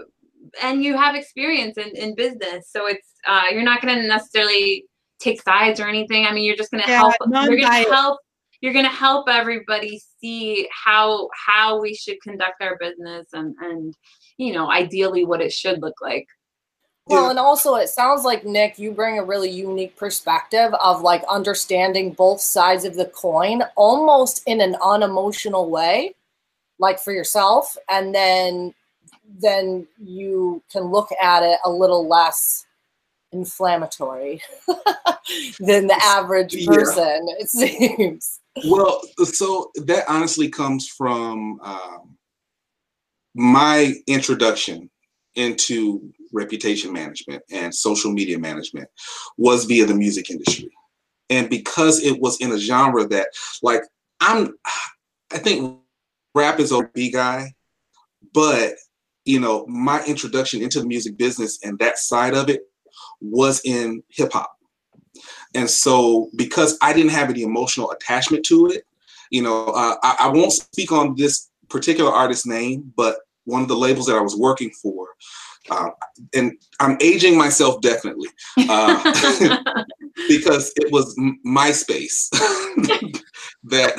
[0.62, 4.86] and you have experience in in business, so it's uh, you're not going to necessarily
[5.20, 6.26] take sides or anything.
[6.26, 7.14] I mean, you're just going to yeah, help.
[7.30, 8.20] You're going to help
[8.62, 13.96] you're going to help everybody see how how we should conduct our business and and
[14.38, 16.28] you know ideally what it should look like.
[17.08, 21.24] Well and also it sounds like nick you bring a really unique perspective of like
[21.30, 26.14] understanding both sides of the coin almost in an unemotional way
[26.78, 28.74] like for yourself and then
[29.42, 32.66] then you can look at it a little less
[33.32, 34.42] inflammatory
[35.60, 37.36] than the average person yeah.
[37.40, 42.18] it seems well, so that honestly comes from um,
[43.34, 44.90] my introduction
[45.36, 48.90] into reputation management and social media management
[49.38, 50.70] was via the music industry.
[51.30, 53.28] And because it was in a genre that,
[53.64, 53.84] like,
[54.20, 54.54] I'm,
[55.32, 55.80] I think
[56.36, 57.54] rap is a B guy,
[58.34, 58.74] but,
[59.24, 62.64] you know, my introduction into the music business and that side of it
[63.22, 64.52] was in hip hop.
[65.54, 68.86] And so, because I didn't have any emotional attachment to it,
[69.30, 73.68] you know, uh, I, I, won't speak on this particular artist's name, but one of
[73.68, 75.08] the labels that I was working for,
[75.70, 75.90] uh,
[76.34, 78.30] and I'm aging myself definitely
[78.70, 79.02] uh,
[80.28, 82.30] because it was MySpace
[83.64, 83.96] that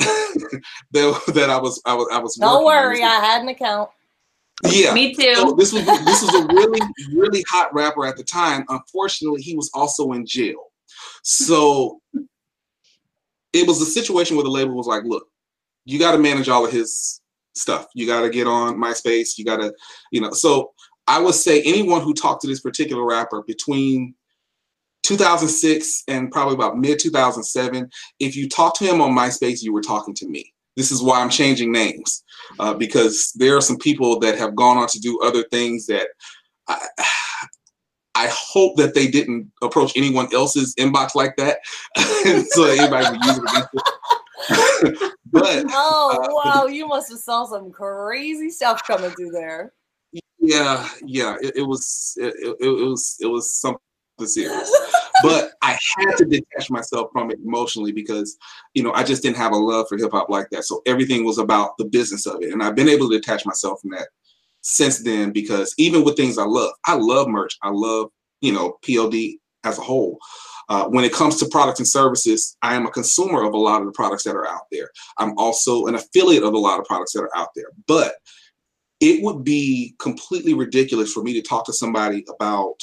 [0.91, 2.35] that that I was I was I was.
[2.35, 3.89] Don't worry, I had an account.
[4.65, 5.35] Yeah, me too.
[5.35, 6.79] So this was this was a really
[7.13, 8.65] really hot rapper at the time.
[8.69, 10.71] Unfortunately, he was also in jail.
[11.23, 11.99] So
[13.51, 15.27] it was a situation where the label was like, look,
[15.85, 17.21] you got to manage all of his
[17.55, 17.87] stuff.
[17.93, 19.37] You got to get on MySpace.
[19.37, 19.73] You got to,
[20.11, 20.31] you know.
[20.31, 20.73] So
[21.07, 24.15] I would say anyone who talked to this particular rapper between
[25.03, 27.89] 2006 and probably about mid 2007,
[28.19, 30.52] if you talked to him on MySpace, you were talking to me.
[30.75, 32.23] This is why I'm changing names
[32.59, 36.07] uh, because there are some people that have gone on to do other things that
[36.67, 36.79] I,
[38.15, 41.57] I hope that they didn't approach anyone else's inbox like that,
[42.51, 43.83] so anybody would use it against it.
[45.31, 49.73] but oh uh, wow, you must have saw some crazy stuff coming through there.
[50.39, 53.79] Yeah, yeah, it, it was it, it, it was it was something
[54.23, 54.71] serious.
[55.23, 58.37] But I had to detach myself from it emotionally because,
[58.73, 60.65] you know, I just didn't have a love for hip hop like that.
[60.65, 62.51] So everything was about the business of it.
[62.51, 64.09] And I've been able to detach myself from that
[64.61, 67.57] since then because even with things I love, I love merch.
[67.63, 68.09] I love,
[68.41, 69.15] you know, POD
[69.63, 70.19] as a whole.
[70.69, 73.81] Uh, when it comes to products and services, I am a consumer of a lot
[73.81, 74.89] of the products that are out there.
[75.17, 77.67] I'm also an affiliate of a lot of products that are out there.
[77.87, 78.15] But
[78.99, 82.81] it would be completely ridiculous for me to talk to somebody about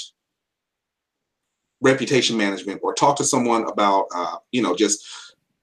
[1.81, 5.05] reputation management or talk to someone about uh, you know just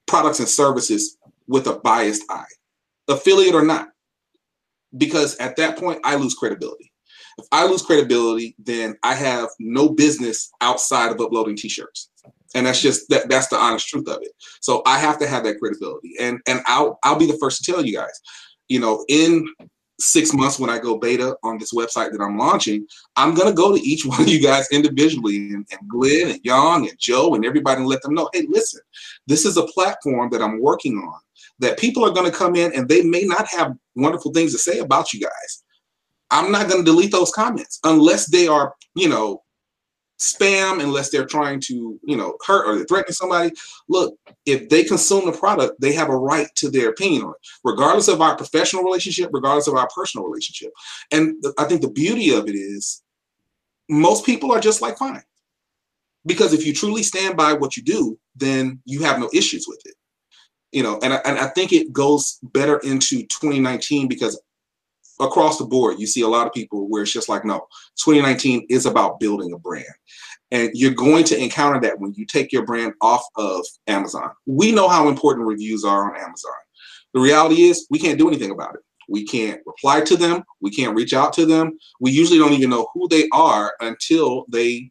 [0.06, 2.44] products and services with a biased eye
[3.08, 3.88] affiliate or not.
[4.96, 6.92] Because at that point i lose credibility.
[7.38, 12.10] If i lose credibility then i have no business outside of uploading t-shirts.
[12.54, 14.32] And that's just that that's the honest truth of it.
[14.60, 16.14] So i have to have that credibility.
[16.20, 18.20] And and i'll i'll be the first to tell you guys
[18.68, 19.46] you know in
[20.00, 23.74] six months when I go beta on this website that I'm launching, I'm gonna go
[23.74, 27.44] to each one of you guys individually and, and Glenn and Young and Joe and
[27.44, 28.80] everybody and let them know, hey, listen,
[29.26, 31.20] this is a platform that I'm working on
[31.58, 34.78] that people are gonna come in and they may not have wonderful things to say
[34.78, 35.64] about you guys.
[36.30, 39.42] I'm not gonna delete those comments unless they are, you know,
[40.18, 43.52] spam unless they're trying to, you know, hurt or they're threatening somebody.
[43.88, 47.48] Look, if they consume the product, they have a right to their opinion on it,
[47.64, 50.72] regardless of our professional relationship, regardless of our personal relationship.
[51.12, 53.02] And I think the beauty of it is
[53.88, 55.22] most people are just like fine.
[56.26, 59.80] Because if you truly stand by what you do, then you have no issues with
[59.84, 59.94] it.
[60.72, 64.38] You know, and I, and I think it goes better into 2019 because
[65.20, 67.66] across the board, you see a lot of people where it's just like, no,
[68.04, 69.84] 2019 is about building a brand.
[70.50, 74.30] And you're going to encounter that when you take your brand off of Amazon.
[74.46, 76.52] We know how important reviews are on Amazon.
[77.14, 78.80] The reality is, we can't do anything about it.
[79.08, 80.44] We can't reply to them.
[80.60, 81.78] We can't reach out to them.
[82.00, 84.90] We usually don't even know who they are until they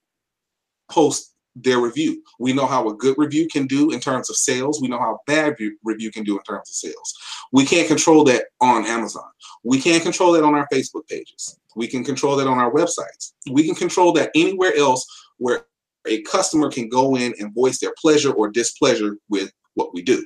[0.92, 2.24] post their review.
[2.40, 4.82] We know how a good review can do in terms of sales.
[4.82, 7.16] We know how bad review can do in terms of sales.
[7.52, 9.30] We can't control that on Amazon.
[9.64, 11.60] We can't control that on our Facebook pages.
[11.76, 13.34] We can control that on our websites.
[13.50, 15.06] We can control that anywhere else
[15.38, 15.66] where
[16.08, 20.26] a customer can go in and voice their pleasure or displeasure with what we do.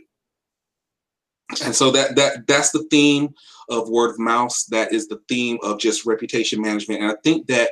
[1.64, 3.34] And so that that that's the theme
[3.70, 4.56] of word of mouth.
[4.70, 7.02] That is the theme of just reputation management.
[7.02, 7.72] And I think that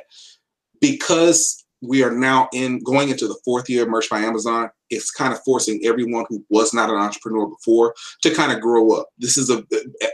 [0.80, 4.70] because we are now in going into the fourth year of Merch by Amazon.
[4.90, 8.92] It's kind of forcing everyone who was not an entrepreneur before to kind of grow
[8.92, 9.08] up.
[9.18, 9.64] This is a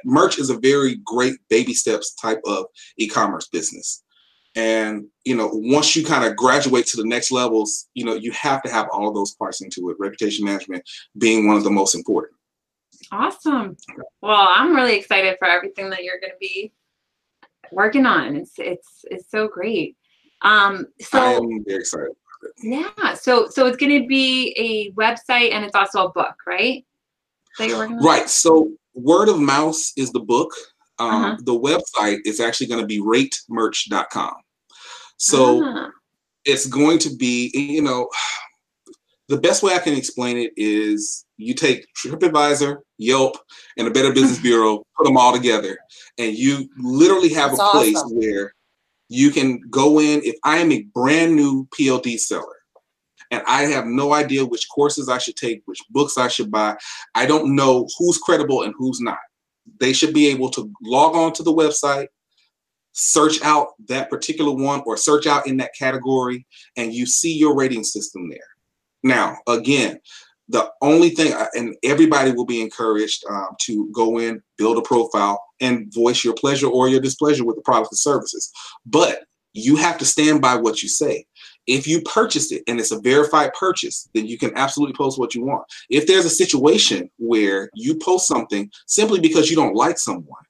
[0.04, 2.66] merch is a very great baby steps type of
[2.98, 4.02] e-commerce business.
[4.54, 8.32] And you know, once you kind of graduate to the next levels, you know, you
[8.32, 9.96] have to have all those parts into it.
[9.98, 10.82] Reputation management
[11.18, 12.32] being one of the most important.
[13.12, 13.76] Awesome.
[14.22, 16.72] Well, I'm really excited for everything that you're going to be
[17.72, 18.36] working on.
[18.36, 19.96] It's it's it's so great.
[20.42, 22.12] Um, so I'm very excited.
[22.62, 23.14] Yeah.
[23.14, 26.84] So so it's going to be a website and it's also a book, right?
[27.58, 28.04] That you're working on?
[28.04, 28.28] Right.
[28.28, 30.52] So Word of Mouth is the book.
[30.98, 31.36] Um, uh-huh.
[31.44, 34.34] The website is actually going to be ratemerch.com.
[35.18, 35.90] So uh-huh.
[36.44, 38.08] it's going to be, you know,
[39.28, 43.36] the best way I can explain it is you take TripAdvisor, Yelp,
[43.76, 45.76] and the Better Business Bureau, put them all together,
[46.18, 48.18] and you literally have That's a place awesome.
[48.18, 48.52] where
[49.08, 50.20] you can go in.
[50.24, 52.56] If I am a brand new POD seller
[53.30, 56.76] and I have no idea which courses I should take, which books I should buy,
[57.14, 59.18] I don't know who's credible and who's not.
[59.80, 62.06] They should be able to log on to the website,
[62.92, 67.54] search out that particular one or search out in that category, and you see your
[67.54, 68.38] rating system there.
[69.02, 70.00] Now, again,
[70.48, 75.42] the only thing, and everybody will be encouraged um, to go in, build a profile,
[75.60, 78.52] and voice your pleasure or your displeasure with the product and services.
[78.84, 81.26] But you have to stand by what you say.
[81.66, 85.34] If you purchased it and it's a verified purchase, then you can absolutely post what
[85.34, 85.64] you want.
[85.90, 90.44] If there's a situation where you post something simply because you don't like someone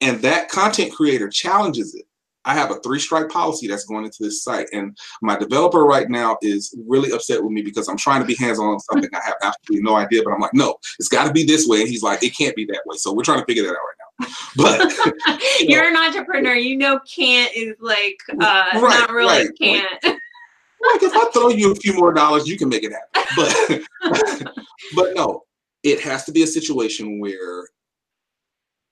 [0.00, 2.05] and that content creator challenges it,
[2.46, 4.68] I have a three strike policy that's going into this site.
[4.72, 8.36] And my developer right now is really upset with me because I'm trying to be
[8.36, 10.22] hands on something I have absolutely no idea.
[10.24, 11.80] But I'm like, no, it's got to be this way.
[11.80, 12.96] And he's like, it can't be that way.
[12.96, 14.06] So we're trying to figure that out right now.
[14.56, 16.54] But you are an entrepreneur.
[16.54, 19.58] You know, can't is like uh, right, not really right.
[19.60, 20.04] can't.
[20.04, 20.18] Like,
[20.92, 23.84] like if I throw you a few more dollars, you can make it happen.
[24.02, 24.54] But
[24.94, 25.42] but no,
[25.82, 27.68] it has to be a situation where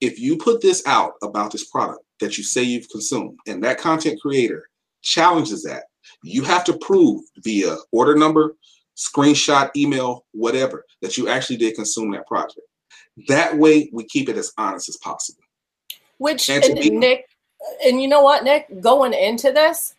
[0.00, 3.78] if you put this out about this product that you say you've consumed and that
[3.78, 4.68] content creator
[5.02, 5.84] challenges that,
[6.22, 8.56] You have to prove via order number,
[8.96, 12.60] screenshot, email, whatever, that you actually did consume that project.
[13.28, 15.42] That way, we keep it as honest as possible.
[16.18, 17.26] Which, and, and Nick,
[17.84, 19.94] and you know what, Nick, going into this,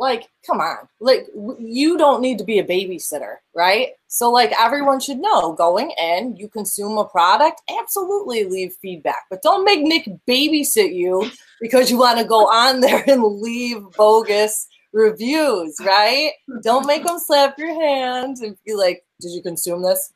[0.00, 1.26] like, come on, like,
[1.58, 3.90] you don't need to be a babysitter, right?
[4.08, 9.42] So, like, everyone should know going in, you consume a product, absolutely leave feedback, but
[9.42, 14.66] don't make Nick babysit you because you want to go on there and leave bogus
[14.94, 16.32] reviews, right?
[16.62, 20.14] Don't make them slap your hands and be like, did you consume this?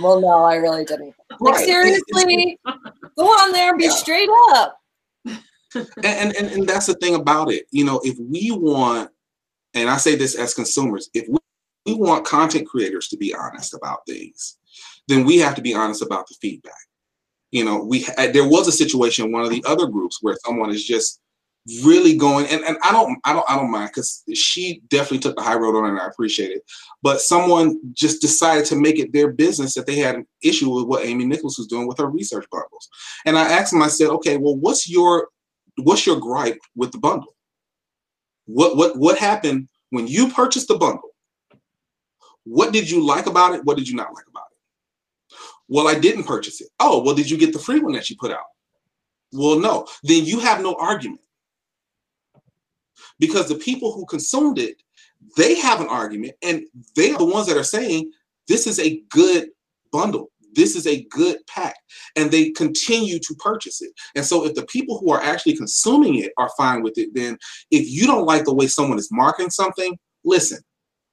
[0.00, 1.14] Well, no, I really didn't.
[1.40, 2.60] Like, seriously,
[3.18, 3.90] go on there and be yeah.
[3.90, 4.78] straight up.
[5.74, 7.66] And, and and that's the thing about it.
[7.70, 9.10] You know, if we want,
[9.76, 11.38] and I say this as consumers, if we,
[11.84, 14.58] we want content creators to be honest about things,
[15.08, 16.74] then we have to be honest about the feedback.
[17.52, 20.70] You know, we there was a situation in one of the other groups where someone
[20.70, 21.20] is just
[21.82, 25.36] really going and, and I don't I don't I don't mind because she definitely took
[25.36, 26.62] the high road on it and I appreciate it.
[27.02, 30.86] But someone just decided to make it their business that they had an issue with
[30.86, 32.88] what Amy Nichols was doing with her research bundles.
[33.24, 35.28] And I asked them, I said, okay, well, what's your
[35.78, 37.35] what's your gripe with the bundle?
[38.46, 41.10] What what what happened when you purchased the bundle?
[42.44, 43.64] What did you like about it?
[43.64, 45.36] What did you not like about it?
[45.68, 46.68] Well, I didn't purchase it.
[46.78, 48.46] Oh, well, did you get the free one that she put out?
[49.32, 49.86] Well, no.
[50.04, 51.20] Then you have no argument
[53.18, 54.80] because the people who consumed it,
[55.36, 58.12] they have an argument and they are the ones that are saying
[58.46, 59.48] this is a good
[59.90, 60.30] bundle.
[60.56, 61.76] This is a good pack.
[62.16, 63.92] And they continue to purchase it.
[64.14, 67.38] And so if the people who are actually consuming it are fine with it, then
[67.70, 70.58] if you don't like the way someone is marketing something, listen,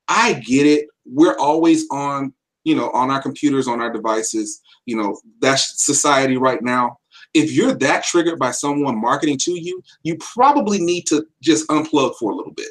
[0.08, 0.88] I get it.
[1.06, 4.62] We're always on, you know, on our computers, on our devices.
[4.86, 6.98] You know, that's society right now
[7.34, 12.16] if you're that triggered by someone marketing to you, you probably need to just unplug
[12.16, 12.70] for a little bit.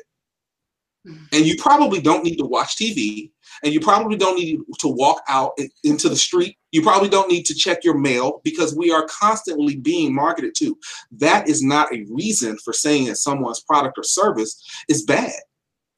[1.06, 1.24] Mm-hmm.
[1.32, 3.31] And you probably don't need to watch TV,
[3.62, 5.52] and you probably don't need to walk out
[5.84, 6.56] into the street.
[6.72, 10.76] You probably don't need to check your mail because we are constantly being marketed to.
[11.12, 15.32] That is not a reason for saying that someone's product or service is bad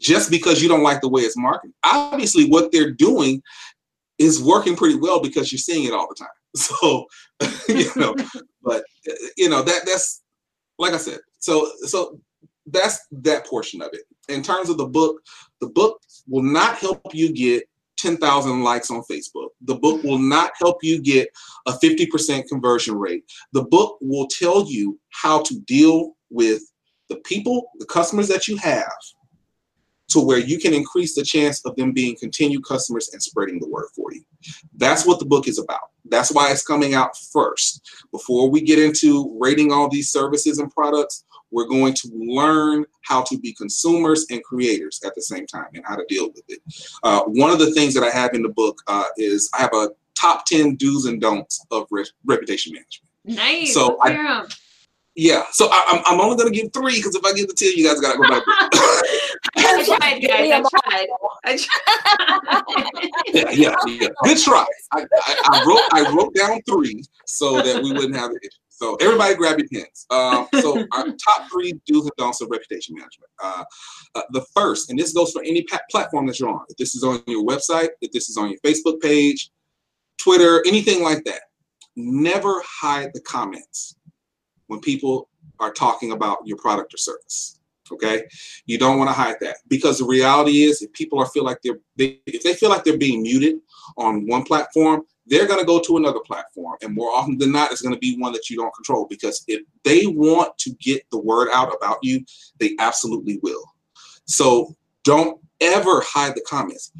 [0.00, 1.74] just because you don't like the way it's marketed.
[1.84, 3.42] Obviously, what they're doing
[4.18, 6.28] is working pretty well because you're seeing it all the time.
[6.56, 7.06] So,
[7.68, 8.14] you know,
[8.62, 8.84] but
[9.36, 10.22] you know that that's
[10.78, 11.18] like I said.
[11.40, 12.20] So so
[12.66, 14.02] that's that portion of it.
[14.28, 15.20] In terms of the book,
[15.60, 17.64] the book will not help you get
[17.98, 19.48] 10,000 likes on Facebook.
[19.62, 21.28] The book will not help you get
[21.66, 23.24] a 50% conversion rate.
[23.52, 26.62] The book will tell you how to deal with
[27.08, 28.92] the people, the customers that you have,
[30.08, 33.68] to where you can increase the chance of them being continued customers and spreading the
[33.68, 34.22] word for you.
[34.76, 35.90] That's what the book is about.
[36.04, 37.90] That's why it's coming out first.
[38.12, 43.22] Before we get into rating all these services and products, we're going to learn how
[43.22, 46.60] to be consumers and creators at the same time and how to deal with it.
[47.02, 49.72] Uh, one of the things that I have in the book uh, is I have
[49.72, 53.08] a top 10 do's and don'ts of re- reputation management.
[53.24, 53.72] Nice.
[53.72, 54.44] So I,
[55.16, 57.54] yeah, so I, am I'm, I'm only gonna give three because if I give the
[57.54, 58.42] ten, you guys gotta go back.
[59.56, 60.50] I tried, guys.
[60.52, 61.06] I tried.
[61.44, 63.04] I tried.
[63.32, 64.08] yeah, yeah, yeah.
[64.24, 64.66] Good try.
[64.92, 68.54] I, I, I, wrote I wrote down three so that we wouldn't have it.
[68.76, 70.04] So everybody grab your pens.
[70.10, 73.30] Um, so our top three do's and don'ts of reputation management.
[73.42, 73.64] Uh,
[74.16, 76.64] uh, the first, and this goes for any pa- platform that you're on.
[76.68, 79.50] If this is on your website, if this is on your Facebook page,
[80.18, 81.42] Twitter, anything like that,
[81.94, 83.96] never hide the comments
[84.66, 85.28] when people
[85.60, 87.60] are talking about your product or service.
[87.92, 88.24] Okay,
[88.64, 91.58] you don't want to hide that because the reality is, if people are feel like
[91.62, 93.56] they're they, if they feel like they're being muted
[93.98, 97.72] on one platform, they're going to go to another platform, and more often than not,
[97.72, 99.06] it's going to be one that you don't control.
[99.08, 102.24] Because if they want to get the word out about you,
[102.60, 103.64] they absolutely will.
[104.26, 106.92] So don't ever hide the comments.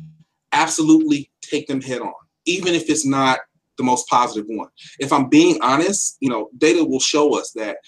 [0.52, 2.14] Absolutely take them head on,
[2.46, 3.40] even if it's not
[3.76, 4.68] the most positive one.
[4.98, 7.78] If I'm being honest, you know, data will show us that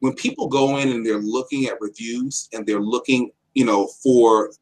[0.00, 4.52] when people go in and they're looking at reviews and they're looking, you know, for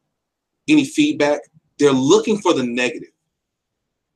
[0.67, 1.41] any feedback,
[1.77, 3.09] they're looking for the negative.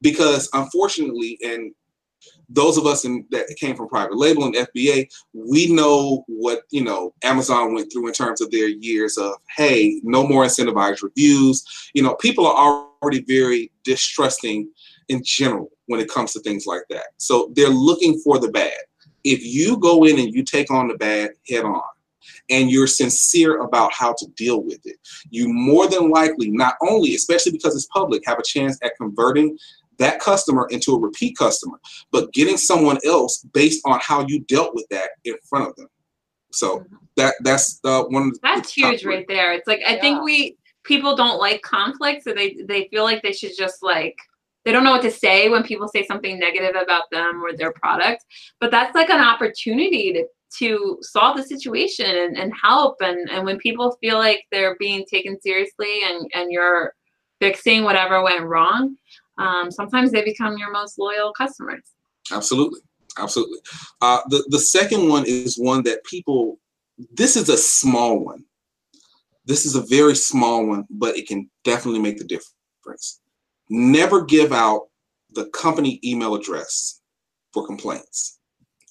[0.04, 1.74] Because unfortunately, and
[2.50, 6.84] those of us in, that came from private label and FBA, we know what you
[6.84, 11.64] know Amazon went through in terms of their years of hey, no more incentivized reviews.
[11.94, 14.70] You know, people are already very distrusting
[15.10, 17.08] in general when it comes to things like that.
[17.18, 18.74] So they're looking for the bad.
[19.24, 21.82] If you go in and you take on the bad head on,
[22.50, 24.98] and you're sincere about how to deal with it,
[25.30, 29.58] you more than likely, not only, especially because it's public, have a chance at converting
[30.00, 31.80] that customer into a repeat customer,
[32.12, 35.88] but getting someone else based on how you dealt with that in front of them.
[36.52, 36.96] So mm-hmm.
[37.18, 38.32] that that's uh, one.
[38.42, 39.54] That's huge right there.
[39.54, 40.02] It's like I yeah.
[40.02, 44.18] think we people don't like conflict, so they they feel like they should just like
[44.66, 47.74] they don't know what to say when people say something negative about them or their
[47.74, 48.24] product.
[48.60, 50.26] But that's like an opportunity to
[50.60, 55.04] to solve the situation and, and help and, and when people feel like they're being
[55.12, 56.94] taken seriously and, and you're
[57.42, 58.96] fixing whatever went wrong,
[59.38, 61.84] um, sometimes they become your most loyal customers.
[62.32, 62.80] Absolutely.
[63.18, 63.60] Absolutely.
[64.02, 66.60] Uh, the, the second one is one that people,
[67.14, 68.44] this is a small one.
[69.46, 73.22] This is a very small one, but it can definitely make the difference.
[73.70, 74.88] Never give out
[75.32, 77.02] the company email address
[77.54, 78.40] for complaints,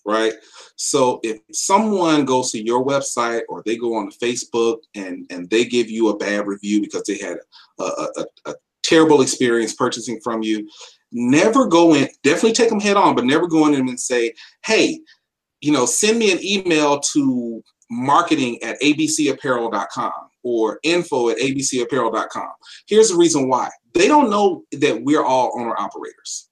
[0.06, 0.34] right?
[0.76, 5.64] So if someone goes to your website or they go on Facebook and, and they
[5.64, 7.38] give you a bad review because they had
[7.78, 10.68] a, a, a terrible experience purchasing from you,
[11.12, 14.32] never go in, definitely take them head on, but never go in and say,
[14.64, 15.00] hey,
[15.60, 20.12] you know, send me an email to marketing at abcapparel.com
[20.42, 22.48] or info at abcapparel.com.
[22.86, 23.68] Here's the reason why.
[23.94, 26.48] They don't know that we're all owner operators.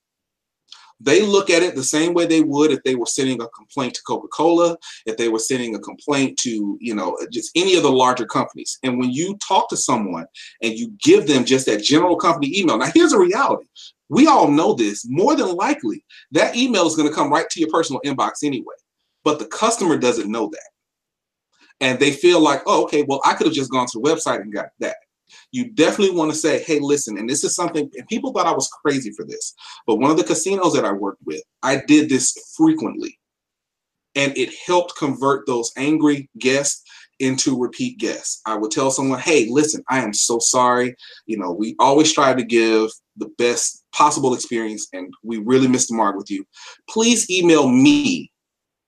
[1.03, 3.95] They look at it the same way they would if they were sending a complaint
[3.95, 7.91] to Coca-Cola, if they were sending a complaint to, you know, just any of the
[7.91, 8.77] larger companies.
[8.83, 10.25] And when you talk to someone
[10.61, 13.65] and you give them just that general company email, now here's a reality.
[14.09, 15.07] We all know this.
[15.07, 18.75] More than likely, that email is going to come right to your personal inbox anyway.
[19.23, 20.69] But the customer doesn't know that.
[21.79, 24.41] And they feel like, oh, okay, well, I could have just gone to the website
[24.41, 24.97] and got that
[25.51, 28.53] you definitely want to say, hey, listen, and this is something, and people thought I
[28.53, 29.53] was crazy for this,
[29.85, 33.17] but one of the casinos that I worked with, I did this frequently.
[34.13, 36.83] And it helped convert those angry guests
[37.21, 38.41] into repeat guests.
[38.45, 40.95] I would tell someone, hey, listen, I am so sorry.
[41.27, 45.89] You know, we always try to give the best possible experience, and we really missed
[45.89, 46.45] the mark with you.
[46.89, 48.31] Please email me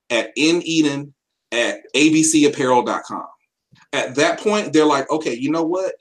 [0.10, 1.14] at neden
[1.52, 3.26] at abcapparel.com.
[3.94, 5.94] At that point, they're like, okay, you know what?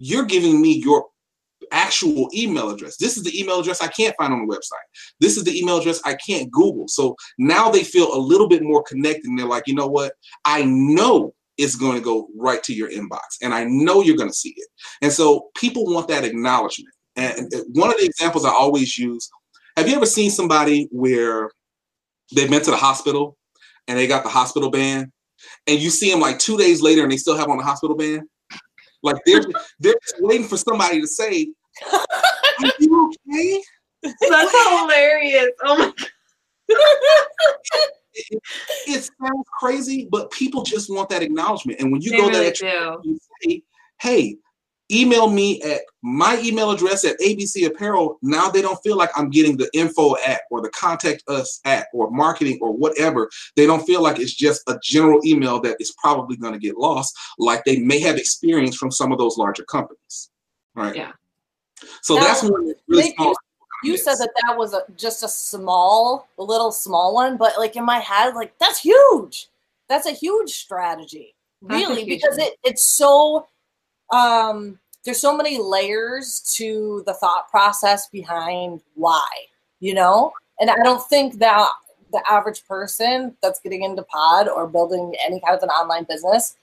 [0.00, 1.06] You're giving me your
[1.70, 2.96] actual email address.
[2.96, 4.86] This is the email address I can't find on the website.
[5.20, 6.88] This is the email address I can't Google.
[6.88, 10.14] So now they feel a little bit more connected and they're like, you know what?
[10.44, 14.30] I know it's going to go right to your inbox and I know you're going
[14.30, 14.68] to see it.
[15.02, 16.94] And so people want that acknowledgement.
[17.16, 19.28] And one of the examples I always use
[19.76, 21.50] have you ever seen somebody where
[22.34, 23.36] they've been to the hospital
[23.86, 25.12] and they got the hospital band
[25.66, 27.96] and you see them like two days later and they still have on the hospital
[27.96, 28.22] band?
[29.02, 29.42] Like they're
[29.78, 31.48] they're waiting for somebody to say,
[31.92, 33.62] "Are you okay?"
[34.02, 35.50] That's hilarious.
[35.64, 36.08] Oh my god.
[38.12, 38.42] It,
[38.86, 41.80] it, sounds crazy, but people just want that acknowledgement.
[41.80, 43.62] And when you they go really there, you say,
[44.00, 44.36] "Hey,
[44.90, 48.18] email me at my email address at ABC Apparel.
[48.22, 51.86] Now they don't feel like I'm getting the info at or the contact us at
[51.92, 53.30] or marketing or whatever.
[53.56, 56.76] They don't feel like it's just a general email that is probably going to get
[56.76, 60.30] lost, like they may have experienced from some of those larger companies.
[60.74, 60.96] Right.
[60.96, 61.12] Yeah.
[62.02, 63.34] So now, that's one really small.
[63.82, 67.58] You, you said that that was a, just a small, a little small one, but
[67.58, 69.48] like in my head, like that's huge.
[69.88, 73.48] That's a huge strategy, really, because it, it's so
[74.10, 79.26] um, there's so many layers to the thought process behind why,
[79.80, 80.32] you know?
[80.60, 81.68] And I don't think that
[82.12, 86.56] the average person that's getting into POD or building any kind of an online business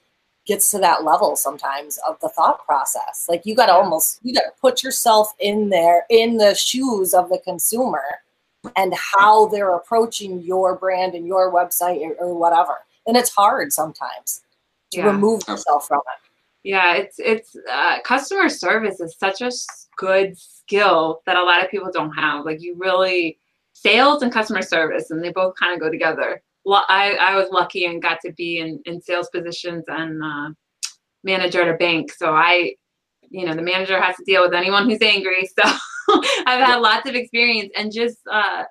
[0.45, 3.25] gets to that level sometimes of the thought process.
[3.27, 7.13] Like you got to almost you got to put yourself in there in the shoes
[7.13, 8.03] of the consumer
[8.75, 12.77] and how they're approaching your brand and your website or, or whatever.
[13.07, 14.41] And it's hard sometimes
[14.91, 15.07] to yeah.
[15.07, 16.26] remove yourself from it
[16.67, 19.51] yeah it's it's uh, customer service is such a
[19.97, 20.37] good
[20.67, 22.45] skill that a lot of people don't have.
[22.45, 23.39] Like you really
[23.73, 26.41] sales and customer service and they both kind of go together.
[26.69, 30.49] I, I was lucky and got to be in, in sales positions and uh,
[31.23, 32.11] manager at a bank.
[32.11, 32.73] So i
[33.29, 35.49] you know the manager has to deal with anyone who's angry.
[36.09, 38.63] So i've had lots of experience and just uh,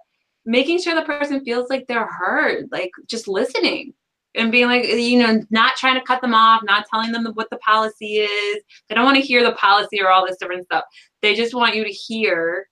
[0.46, 3.92] making sure the person feels like they're heard like just listening
[4.36, 7.50] and being like, you know, not trying to cut them off, not telling them what
[7.50, 8.62] the policy is.
[8.88, 10.84] They don't want to hear the policy or all this different stuff.
[11.22, 12.68] They just want you to hear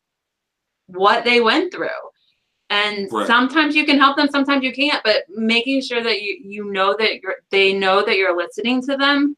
[0.87, 1.89] what they went through.
[2.71, 3.27] And right.
[3.27, 6.97] sometimes you can help them, sometimes you can't, but making sure that you you know
[6.99, 9.37] that you're they know that you're listening to them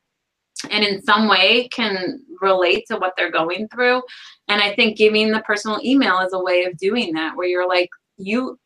[0.71, 4.03] and in some way can relate to what they're going through.
[4.49, 7.69] And I think giving the personal email is a way of doing that where you're
[7.69, 8.59] like, you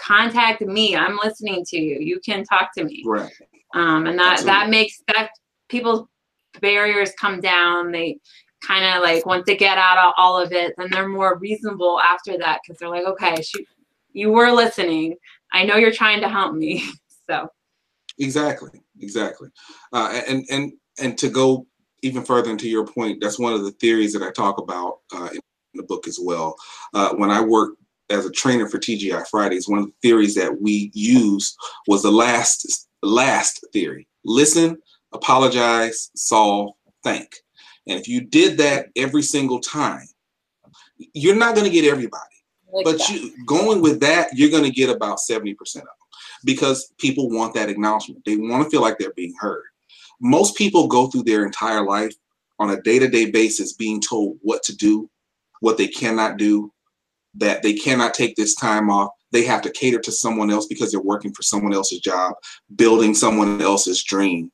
[0.00, 0.96] contact me.
[0.96, 1.98] I'm listening to you.
[2.00, 3.02] You can talk to me.
[3.04, 3.32] Right.
[3.74, 4.46] Um, and that Absolutely.
[4.46, 5.30] that makes that
[5.68, 6.06] people's
[6.60, 7.92] barriers come down.
[7.92, 8.18] They
[8.62, 12.00] kind of like once they get out of all of it, then they're more reasonable
[12.00, 13.66] after that because they're like, okay, she,
[14.12, 15.16] you were listening.
[15.52, 16.84] I know you're trying to help me.
[17.28, 17.46] So.
[18.18, 18.82] Exactly.
[18.98, 19.50] exactly.
[19.92, 21.68] Uh, and and and to go
[22.02, 25.28] even further into your point, that's one of the theories that I talk about uh,
[25.32, 25.40] in
[25.74, 26.56] the book as well.
[26.92, 27.79] Uh, when I worked
[28.10, 31.56] as a trainer for TGI Fridays, one of the theories that we used
[31.86, 34.78] was the last last theory: listen,
[35.12, 37.36] apologize, solve, thank.
[37.86, 40.06] And if you did that every single time,
[41.14, 42.24] you're not going to get everybody.
[42.72, 43.10] Like but that.
[43.10, 45.84] you going with that, you're going to get about 70% of them
[46.44, 48.24] because people want that acknowledgement.
[48.24, 49.64] They want to feel like they're being heard.
[50.20, 52.14] Most people go through their entire life
[52.58, 55.10] on a day to day basis being told what to do,
[55.60, 56.72] what they cannot do,
[57.34, 59.10] that they cannot take this time off.
[59.32, 62.34] They have to cater to someone else because they're working for someone else's job,
[62.74, 64.50] building someone else's dream.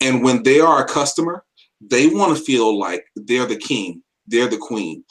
[0.00, 1.44] And when they are a customer,
[1.80, 5.04] they want to feel like they're the king, they're the queen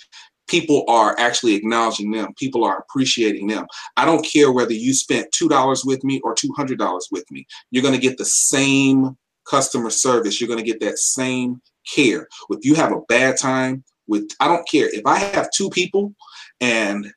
[0.51, 2.33] people are actually acknowledging them.
[2.37, 3.65] People are appreciating them.
[3.95, 7.47] I don't care whether you spent $2 with me or $200 with me.
[7.71, 9.17] You're going to get the same
[9.49, 10.39] customer service.
[10.39, 11.61] You're going to get that same
[11.95, 12.27] care.
[12.49, 14.89] If you have a bad time with, I don't care.
[14.93, 16.13] If I have two people
[16.61, 17.11] and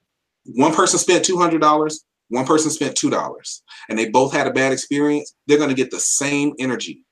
[0.47, 1.95] one person spent $200,
[2.28, 5.90] one person spent $2, and they both had a bad experience, they're going to get
[5.90, 7.05] the same energy.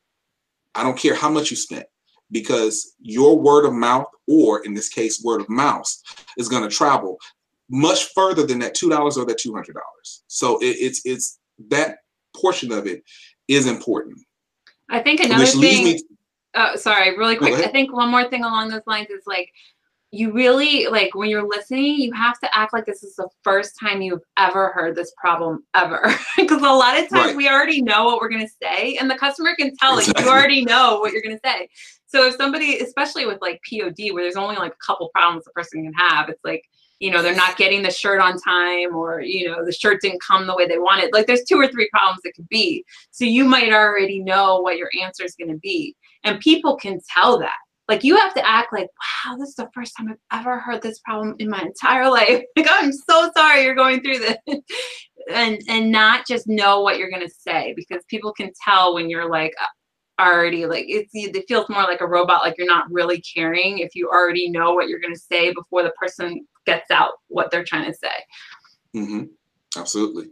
[0.74, 1.86] I don't care how much you spent
[2.30, 6.02] because your word of mouth, or in this case, word of mouse,
[6.38, 7.18] is going to travel
[7.68, 10.24] much further than that two dollars or that two hundred dollars.
[10.28, 11.98] So it, it's it's that
[12.34, 13.02] portion of it
[13.48, 14.18] is important.
[14.88, 15.84] I think another thing.
[15.84, 16.02] Me,
[16.54, 17.54] oh, sorry, really quick.
[17.54, 19.50] I think one more thing along those lines is like
[20.14, 23.74] you really like when you're listening you have to act like this is the first
[23.80, 27.36] time you've ever heard this problem ever because a lot of times right.
[27.36, 30.28] we already know what we're going to say and the customer can tell like you
[30.28, 31.68] already know what you're going to say
[32.12, 35.50] so if somebody, especially with like POD, where there's only like a couple problems a
[35.52, 36.62] person can have, it's like,
[37.00, 40.20] you know, they're not getting the shirt on time or, you know, the shirt didn't
[40.20, 41.10] come the way they wanted.
[41.14, 42.84] Like there's two or three problems that could be.
[43.12, 45.96] So you might already know what your answer is going to be.
[46.22, 47.56] And people can tell that.
[47.88, 48.86] Like you have to act like,
[49.26, 52.42] wow, this is the first time I've ever heard this problem in my entire life.
[52.56, 54.36] Like I'm so sorry you're going through this.
[55.32, 59.28] and and not just know what you're to say because people can tell when you're
[59.28, 59.52] like
[60.20, 63.94] already like it's it feels more like a robot like you're not really caring if
[63.94, 67.90] you already know what you're to say before the person gets out what they're trying
[67.90, 68.08] to say
[68.94, 69.24] mm-hmm.
[69.76, 70.26] absolutely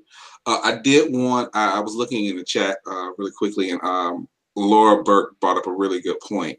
[0.46, 3.82] uh, i did want I, I, was looking in the chat uh, really quickly and
[3.82, 6.58] um, laura burke brought up a really good point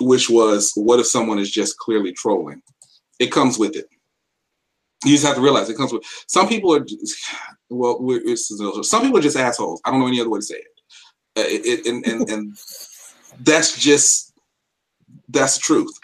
[0.00, 2.62] which was what if someone is just clearly trolling?
[3.18, 3.86] It comes with it.
[5.04, 7.16] You just have to realize it comes with some people are just,
[7.68, 7.98] well
[8.82, 9.80] some people are just assholes.
[9.84, 10.66] I don't know any other way to say it.
[11.34, 12.56] Uh, it, and, and, and
[13.40, 14.32] that's just
[15.28, 15.98] that's the truth.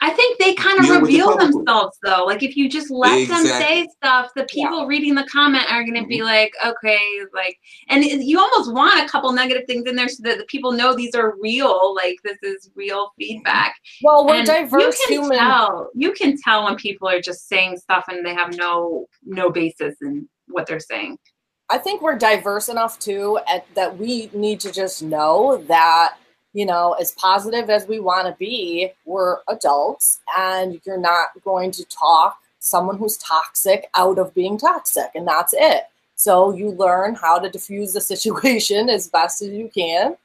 [0.00, 2.24] I think they kind of reveal the themselves though.
[2.24, 3.48] Like if you just let exactly.
[3.48, 4.86] them say stuff, the people yeah.
[4.86, 6.08] reading the comment are going to mm-hmm.
[6.08, 10.22] be like, okay, like, and you almost want a couple negative things in there so
[10.22, 11.94] that the people know these are real.
[11.94, 13.74] Like this is real feedback.
[14.02, 15.38] Well, we're and diverse you can human.
[15.38, 19.50] Tell, you can tell when people are just saying stuff and they have no no
[19.50, 21.18] basis in what they're saying.
[21.70, 26.16] I think we're diverse enough too at, that we need to just know that
[26.58, 31.70] you know as positive as we want to be, we're adults, and you're not going
[31.70, 35.84] to talk someone who's toxic out of being toxic, and that's it.
[36.16, 40.16] So you learn how to diffuse the situation as best as you can,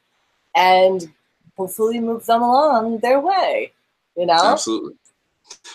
[0.55, 1.07] and
[1.55, 3.71] hopefully move them along their way.
[4.17, 4.95] You know, absolutely.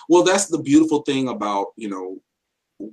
[0.09, 2.18] Well, that's the beautiful thing about you know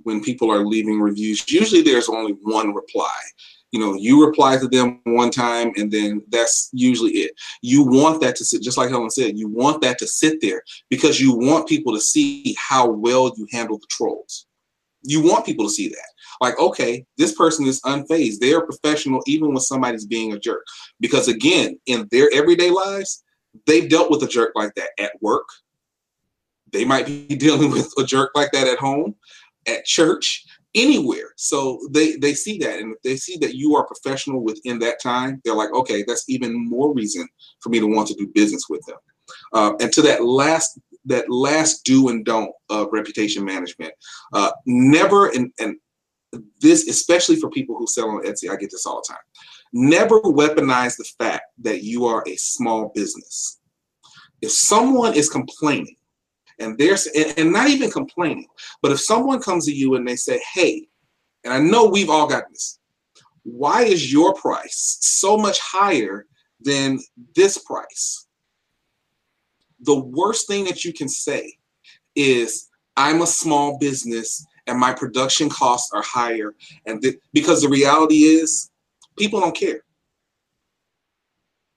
[0.04, 3.20] when people are leaving reviews, usually there's only one reply.
[3.76, 7.34] You know, you reply to them one time and then that's usually it.
[7.62, 10.64] You want that to sit, just like Helen said, you want that to sit there
[10.90, 14.48] because you want people to see how well you handle the trolls.
[15.04, 16.08] You want people to see that.
[16.40, 18.40] Like, okay, this person is unfazed.
[18.40, 20.64] They are professional even when somebody's being a jerk.
[21.02, 23.26] Because again, in their everyday lives,
[23.68, 25.50] they've dealt with a jerk like that at work.
[26.72, 29.16] They might be dealing with a jerk like that at home
[29.68, 30.46] at church,
[30.76, 31.34] anywhere.
[31.38, 35.02] So they they see that, and if they see that you are professional within that
[35.02, 37.28] time, they're like, okay, that's even more reason
[37.62, 38.98] for me to want to do business with them.
[39.54, 43.94] Uh, and to that last that last do and don't of reputation management,
[44.34, 45.78] uh, never and and
[46.62, 49.24] this especially for people who sell on Etsy, I get this all the time.
[49.74, 53.60] Never weaponize the fact that you are a small business.
[54.42, 55.96] If someone is complaining
[56.60, 58.48] and there's and not even complaining
[58.82, 60.88] but if someone comes to you and they say hey
[61.44, 62.80] and i know we've all got this
[63.44, 66.26] why is your price so much higher
[66.62, 67.00] than
[67.36, 68.28] this price
[69.82, 71.54] the worst thing that you can say
[72.16, 77.70] is i'm a small business and my production costs are higher and th- because the
[77.70, 78.72] reality is
[79.18, 79.86] people don't care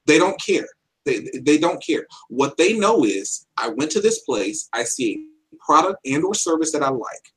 [0.09, 0.67] They don't care.
[1.09, 2.07] They, they don't care.
[2.29, 6.35] What they know is I went to this place, I see a product and or
[6.35, 7.33] service that I like.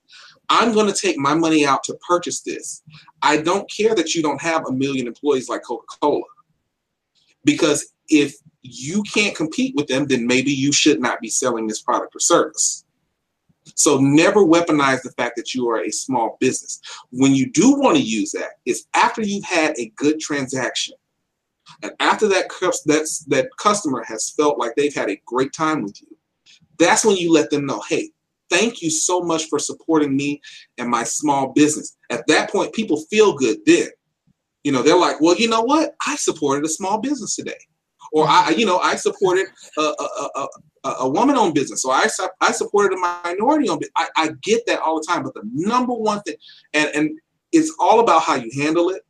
[0.49, 2.83] I'm going to take my money out to purchase this.
[3.21, 6.23] I don't care that you don't have a million employees like Coca-Cola.
[7.45, 11.81] Because if you can't compete with them, then maybe you should not be selling this
[11.81, 12.83] product or service.
[13.75, 16.81] So never weaponize the fact that you are a small business.
[17.11, 20.95] When you do want to use that, it's after you've had a good transaction.
[21.83, 22.45] And after that,
[22.85, 26.07] that's, that customer has felt like they've had a great time with you,
[26.79, 28.09] that's when you let them know, hey,
[28.49, 30.41] thank you so much for supporting me
[30.77, 31.97] and my small business.
[32.09, 33.87] At that point, people feel good then.
[34.63, 35.95] You know, they're like, well, you know what?
[36.05, 37.57] I supported a small business today.
[38.11, 39.47] Or I, you know, I supported
[39.77, 40.47] a, a,
[40.83, 42.07] a, a woman-owned business, or I,
[42.41, 43.93] I supported a minority-owned business.
[43.95, 46.35] I, I get that all the time, but the number one thing,
[46.73, 47.19] and, and
[47.53, 49.03] it's all about how you handle it.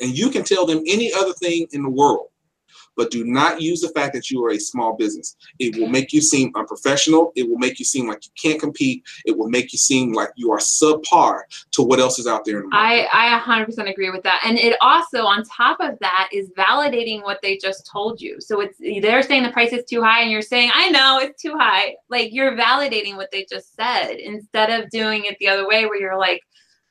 [0.00, 2.30] And you can tell them any other thing in the world
[2.96, 5.36] but do not use the fact that you are a small business.
[5.58, 7.32] It will make you seem unprofessional.
[7.34, 9.02] It will make you seem like you can't compete.
[9.24, 11.40] It will make you seem like you are subpar
[11.72, 12.60] to what else is out there.
[12.60, 14.42] In the I, I 100% agree with that.
[14.44, 18.40] And it also, on top of that, is validating what they just told you.
[18.40, 21.40] So it's they're saying the price is too high, and you're saying, I know it's
[21.40, 21.94] too high.
[22.08, 25.98] Like you're validating what they just said instead of doing it the other way where
[25.98, 26.42] you're like,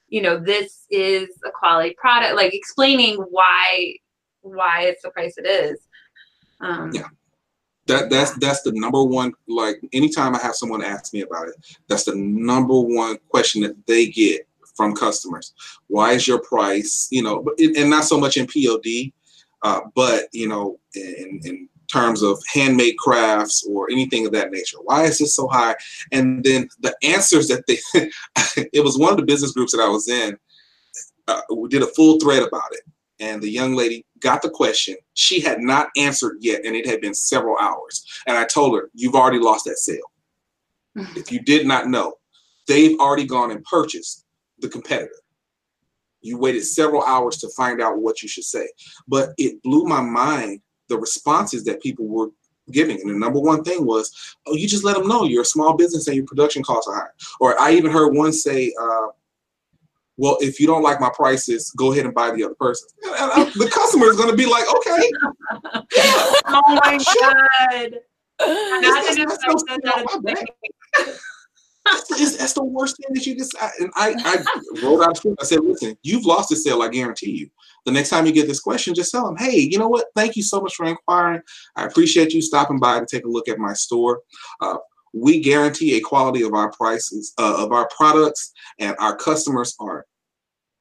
[0.09, 3.95] you know, this is a quality product, like explaining why
[4.41, 5.79] why it's the price it is.
[6.61, 7.07] Um, yeah.
[7.87, 11.55] That, that's that's the number one like anytime I have someone ask me about it,
[11.87, 15.53] that's the number one question that they get from customers.
[15.87, 19.11] Why is your price, you know, and not so much in POD,
[19.63, 24.77] uh, but you know, in, in terms of handmade crafts or anything of that nature.
[24.83, 25.75] Why is this so high?
[26.11, 27.79] And then the answers that they,
[28.73, 30.37] it was one of the business groups that I was in,
[31.27, 32.81] uh, we did a full thread about it
[33.19, 34.95] and the young lady got the question.
[35.13, 38.05] She had not answered yet, and it had been several hours.
[38.27, 40.11] And I told her, You've already lost that sale.
[40.95, 42.15] if you did not know,
[42.67, 44.25] they've already gone and purchased
[44.59, 45.11] the competitor.
[46.21, 48.67] You waited several hours to find out what you should say.
[49.07, 52.29] But it blew my mind the responses that people were
[52.71, 52.99] giving.
[53.01, 54.11] And the number one thing was,
[54.47, 56.95] oh, you just let them know you're a small business and your production costs are
[56.95, 57.09] high.
[57.39, 59.07] Or I even heard one say, uh,
[60.17, 62.89] well, if you don't like my prices, go ahead and buy the other person.
[63.01, 65.11] the customer is going to be like, okay.
[66.47, 67.99] oh my God.
[68.41, 70.47] Imagine if I said that
[72.09, 75.35] that's, that's the worst thing that you just and I, I wrote out screen.
[75.39, 77.49] I said, listen, you've lost the sale, I guarantee you.
[77.85, 80.07] The next time you get this question, just tell them, hey, you know what?
[80.15, 81.41] Thank you so much for inquiring.
[81.75, 84.21] I appreciate you stopping by to take a look at my store.
[84.61, 84.77] Uh,
[85.13, 90.05] we guarantee a quality of our prices uh, of our products and our customers are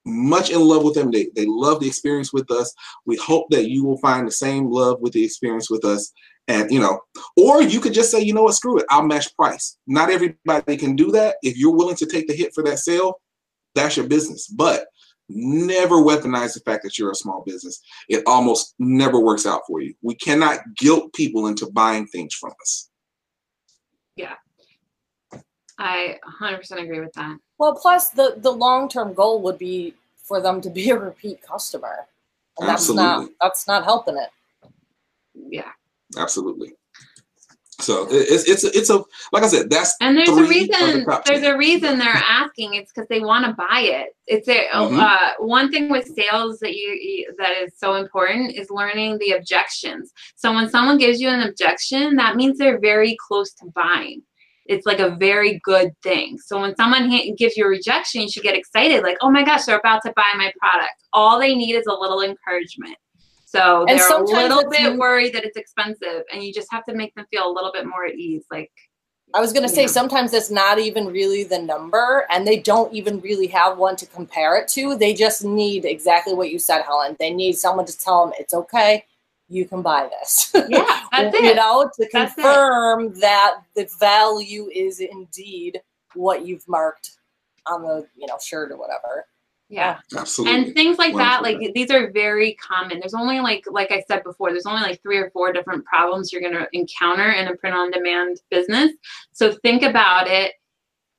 [0.05, 2.75] much in love with them they, they love the experience with us
[3.07, 6.13] we hope that you will find the same love with the experience with us
[6.49, 7.01] and you know
[7.37, 8.55] or you could just say you know what?
[8.55, 8.87] Screw it.
[8.91, 9.79] I'll match price.
[9.87, 11.37] Not everybody can do that.
[11.43, 13.21] If you're willing to take the hit for that sale
[13.79, 14.49] that's your business.
[14.49, 14.87] But
[15.29, 17.81] never weaponize the fact that you're a small business.
[18.09, 19.95] It almost never works out for you.
[20.03, 22.91] We cannot guilt people into buying things from us.
[24.17, 24.35] Yeah.
[25.79, 27.39] I 100% agree with that.
[27.59, 31.41] Well, plus the the long term goal would be for them to be a repeat
[31.43, 32.07] customer,
[32.59, 33.05] and Absolutely.
[33.05, 34.31] that's not that's not helping it.
[35.35, 35.71] Yeah.
[36.17, 36.73] Absolutely.
[37.81, 41.45] So it's it's it's a like I said that's and there's a reason the there's
[41.45, 44.17] a reason they're asking it's because they want to buy it.
[44.27, 44.99] It's a mm-hmm.
[44.99, 50.13] uh, one thing with sales that you, that is so important is learning the objections.
[50.35, 54.23] So when someone gives you an objection, that means they're very close to buying
[54.69, 56.39] it's like a very good thing.
[56.39, 59.43] So when someone ha- gives you a rejection, you should get excited, like, oh my
[59.43, 60.93] gosh, they're about to buy my product.
[61.13, 62.97] All they need is a little encouragement.
[63.51, 67.15] So they're a little bit worried that it's expensive, and you just have to make
[67.15, 68.45] them feel a little bit more at ease.
[68.51, 68.71] Like,
[69.33, 69.89] I was going to say, know.
[69.89, 74.07] sometimes it's not even really the number, and they don't even really have one to
[74.07, 74.97] compare it to.
[74.97, 77.17] They just need exactly what you said, Helen.
[77.19, 79.07] They need someone to tell them it's okay
[79.49, 80.53] you can buy this.
[80.69, 81.43] Yeah, that's it.
[81.43, 85.81] you know, to confirm that the value is indeed
[86.15, 87.13] what you've marked
[87.67, 89.27] on the, you know, shirt or whatever.
[89.69, 89.99] Yeah.
[90.17, 90.57] Absolutely.
[90.57, 93.01] And things like that, like these are very common.
[93.01, 96.33] There's only like like I said before, there's only like three or four different problems
[96.33, 98.93] you're gonna encounter in a print on demand business.
[99.33, 100.55] So think about it.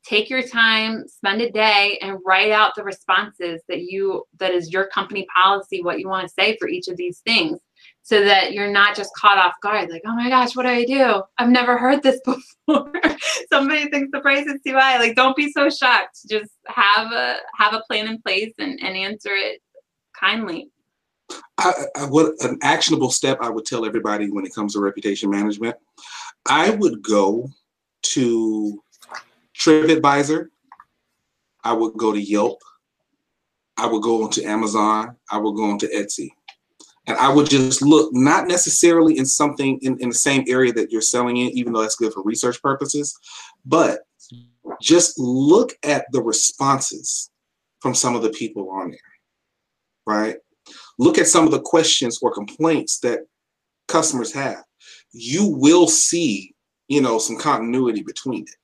[0.04, 4.74] Take your time, spend a day and write out the responses that you that is
[4.74, 7.60] your company policy, what you want to say for each of these things
[8.02, 10.86] so that you're not just caught off guard like oh my gosh what do i
[10.86, 12.92] do i've never heard this before
[13.52, 17.38] somebody thinks the price is too high like don't be so shocked just have a
[17.58, 19.62] have a plan in place and, and answer it
[20.20, 20.70] kindly
[21.58, 25.30] I, I, what an actionable step I would tell everybody when it comes to reputation
[25.30, 25.76] management,
[26.48, 27.50] I would go
[28.02, 28.82] to
[29.58, 30.48] TripAdvisor.
[31.64, 32.60] I would go to Yelp.
[33.78, 35.16] I would go onto Amazon.
[35.30, 36.30] I would go onto Etsy.
[37.10, 40.92] And I would just look, not necessarily in something in, in the same area that
[40.92, 43.18] you're selling in, even though that's good for research purposes,
[43.66, 44.02] but
[44.80, 47.32] just look at the responses
[47.80, 49.00] from some of the people on there,
[50.06, 50.36] right?
[51.00, 53.22] Look at some of the questions or complaints that
[53.88, 54.64] customers have.
[55.12, 56.54] You will see,
[56.90, 58.56] you know, some continuity between it.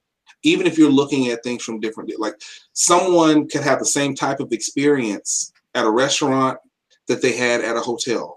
[0.43, 2.35] Even if you're looking at things from different, like
[2.73, 6.59] someone could have the same type of experience at a restaurant
[7.07, 8.34] that they had at a hotel.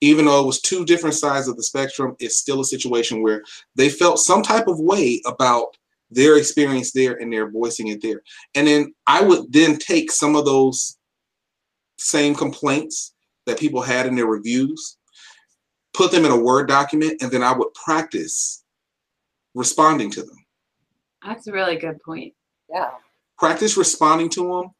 [0.00, 3.42] Even though it was two different sides of the spectrum, it's still a situation where
[3.74, 5.76] they felt some type of way about
[6.10, 8.22] their experience there and they're voicing it there.
[8.54, 10.98] And then I would then take some of those
[11.98, 13.14] same complaints
[13.46, 14.96] that people had in their reviews,
[15.94, 18.64] put them in a Word document, and then I would practice
[19.54, 20.44] responding to them.
[21.24, 22.34] That's a really good point.
[22.70, 22.90] Yeah.
[23.38, 24.70] Practice responding to them.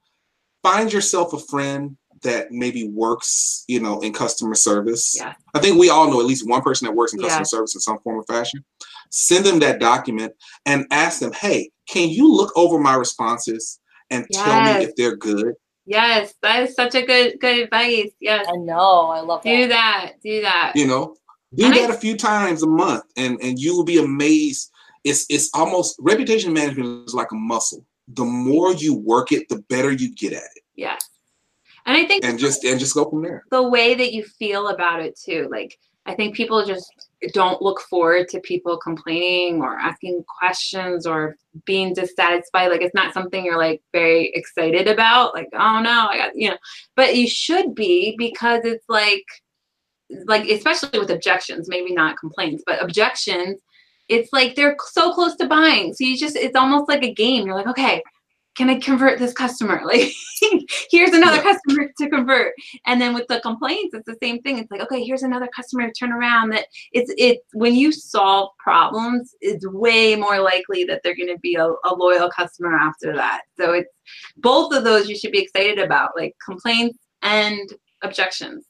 [0.63, 5.15] Find yourself a friend that maybe works, you know, in customer service.
[5.17, 5.35] Yeah.
[5.55, 7.45] I think we all know at least one person that works in customer Yeah.
[7.45, 8.65] service in some form or fashion.
[9.11, 10.33] Send them that document
[10.67, 15.17] and ask them, hey, can you look over my responses and tell me if they're
[15.17, 15.55] good?
[15.87, 18.11] Yes, that is such a good good advice.
[18.21, 18.47] Yes.
[18.49, 19.09] I know.
[19.09, 19.51] I love that.
[19.51, 20.13] Do that.
[20.25, 20.73] Do that.
[20.75, 21.15] You know,
[21.55, 24.71] do And that a few times a month and, and you will be amazed.
[25.05, 27.85] It's it's almost reputation management is like a muscle.
[28.09, 30.63] The more you work it, the better you get at it.
[30.75, 31.07] Yes.
[31.87, 33.45] And I think And just and just go from there.
[33.51, 35.49] the way that you feel about it too.
[35.51, 35.77] Like
[36.07, 36.91] I think people just
[37.33, 42.71] don't look forward to people complaining or asking questions or being dissatisfied.
[42.71, 45.35] Like it's not something you're like very excited about.
[45.35, 46.59] Like, oh no, I got you know.
[46.97, 49.25] But you should be because it's like
[50.27, 53.61] like especially with objections, maybe not complaints, but objections,
[54.09, 55.95] it's like they're so close to buying.
[55.95, 57.47] So you just it's almost like a game.
[57.47, 58.03] You're like, okay,
[58.55, 59.81] can I convert this customer?
[59.95, 60.13] Like
[60.91, 61.43] here's another Yeah.
[61.43, 62.55] customer to convert.
[62.87, 64.59] And then with the complaints, it's the same thing.
[64.59, 66.51] It's like, okay, here's another customer to turn around.
[66.51, 71.55] That it's it when you solve problems, it's way more likely that they're gonna be
[71.57, 73.43] a, a loyal customer after that.
[73.57, 73.91] So it's
[74.37, 77.61] both of those you should be excited about, like complaints and
[78.03, 78.65] objections.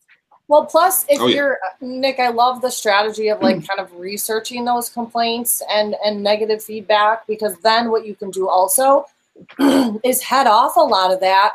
[0.46, 1.36] Well, plus, if Oh, yeah.
[1.36, 3.68] you're Nick, I love the strategy of like mm.
[3.68, 8.48] kind of researching those complaints and and negative feedback because then what you can do
[8.48, 9.06] also
[10.04, 11.52] is head off a lot of that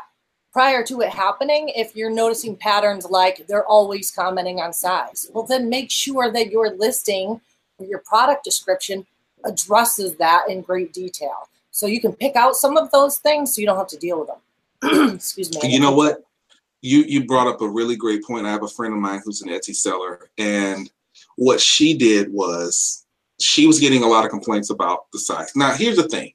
[0.52, 1.70] prior to it happening.
[1.70, 6.50] If you're noticing patterns like they're always commenting on size, well, then make sure that
[6.50, 7.40] your listing
[7.78, 9.06] or your product description
[9.44, 13.60] addresses that in great detail, so you can pick out some of those things so
[13.60, 15.14] you don't have to deal with them.
[15.14, 15.72] Excuse me.
[15.72, 16.24] You know what?
[16.82, 18.46] You you brought up a really great point.
[18.46, 20.90] I have a friend of mine who's an Etsy seller, and
[21.36, 23.06] what she did was
[23.38, 25.54] she was getting a lot of complaints about the size.
[25.56, 26.32] Now, here's the thing.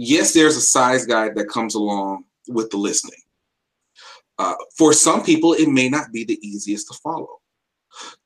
[0.00, 3.20] Yes, there's a size guide that comes along with the listing.
[4.38, 7.40] Uh, for some people, it may not be the easiest to follow.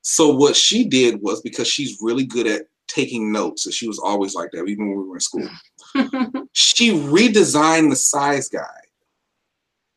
[0.03, 3.99] So what she did was because she's really good at taking notes, and she was
[3.99, 5.49] always like that, even when we were in school.
[6.53, 8.67] she redesigned the size guide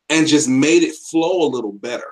[0.08, 2.10] and just made it flow a little better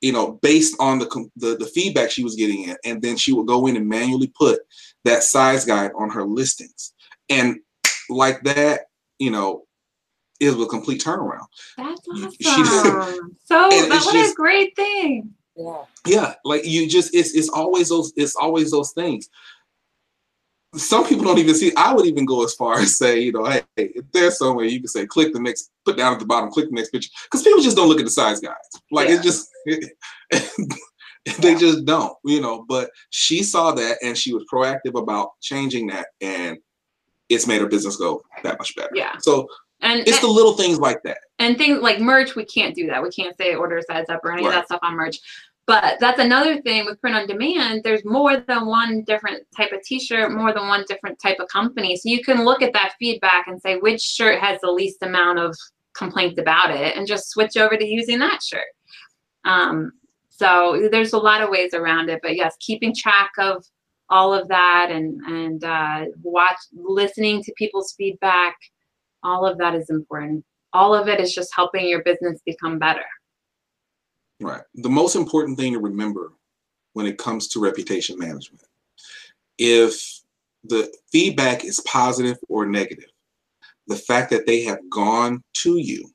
[0.00, 3.32] you know based on the, the the feedback she was getting in and then she
[3.32, 4.60] would go in and manually put
[5.04, 6.94] that size guide on her listings
[7.28, 7.58] and
[8.10, 8.82] like that
[9.18, 9.62] you know
[10.40, 11.46] is a complete turnaround
[11.76, 12.00] That's
[12.40, 13.36] She- awesome.
[13.44, 15.30] so And that it's what a great thing.
[15.56, 15.82] Yeah.
[16.06, 19.28] yeah like you just it's it's always those it's always those things
[20.76, 23.44] some people don't even see i would even go as far as say you know
[23.44, 26.50] hey if there's somewhere you can say click the next put down at the bottom
[26.50, 28.54] click the next picture because people just don't look at the size guys.
[28.90, 29.16] like Yeah.
[29.16, 29.50] it just
[31.40, 35.88] they just don't you know but she saw that and she was proactive about changing
[35.88, 36.56] that and
[37.30, 39.16] it's made her business go that much better Yeah.
[39.20, 39.48] so
[39.80, 43.02] And it's the little things like that and things like merch, we can't do that.
[43.02, 45.18] We can't say order size up or any of that stuff on merch.
[45.66, 47.82] But that's another thing with print on demand.
[47.84, 51.96] There's more than one different type of t-shirt, more than one different type of company.
[51.96, 55.38] So you can look at that feedback and say which shirt has the least amount
[55.38, 55.56] of
[55.94, 58.66] complaints about it and just switch over to using that shirt.
[59.44, 59.92] Um,
[60.28, 62.20] so there's a lot of ways around it.
[62.22, 63.64] But yes, keeping track of
[64.10, 68.56] all of that and and uh, watch listening to people's feedback,
[69.22, 73.04] all of that is important all of it is just helping your business become better.
[74.40, 74.62] Right.
[74.74, 76.32] The most important thing to remember
[76.92, 78.64] when it comes to reputation management,
[79.58, 80.20] if
[80.64, 83.10] the feedback is positive or negative,
[83.86, 86.10] the fact that they have gone to you,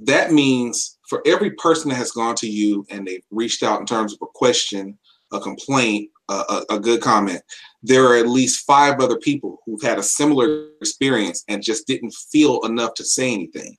[0.00, 3.86] that means for every person that has gone to you and they've reached out in
[3.86, 4.98] terms of a question,
[5.32, 7.42] a complaint, a, a, a good comment,
[7.82, 12.14] there are at least five other people who've had a similar experience and just didn't
[12.30, 13.76] feel enough to say anything.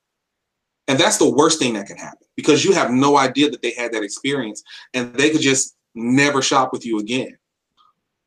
[0.86, 3.72] And that's the worst thing that can happen because you have no idea that they
[3.72, 7.36] had that experience and they could just never shop with you again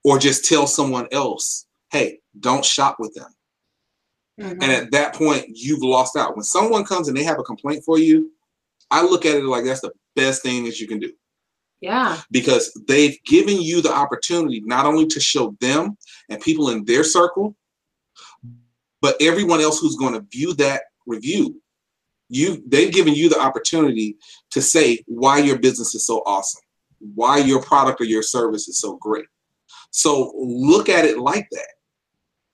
[0.03, 3.29] or just tell someone else, hey, don't shop with them.
[4.39, 4.61] Mm-hmm.
[4.61, 6.35] And at that point, you've lost out.
[6.35, 8.31] When someone comes and they have a complaint for you,
[8.89, 11.11] I look at it like that's the best thing that you can do.
[11.81, 12.21] Yeah.
[12.31, 15.97] Because they've given you the opportunity not only to show them
[16.29, 17.55] and people in their circle,
[19.01, 21.61] but everyone else who's going to view that review.
[22.29, 24.17] You they've given you the opportunity
[24.51, 26.61] to say why your business is so awesome,
[27.15, 29.27] why your product or your service is so great.
[29.91, 31.69] So look at it like that.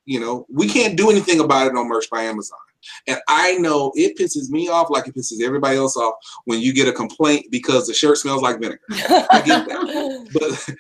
[0.06, 2.60] You know, we can't do anything about it on Merch by Amazon.
[3.08, 6.16] And I know it pisses me off like it pisses everybody else off
[6.46, 8.80] when you get a complaint because the shirt smells like vinegar.
[8.92, 10.30] I get that.
[10.34, 10.76] But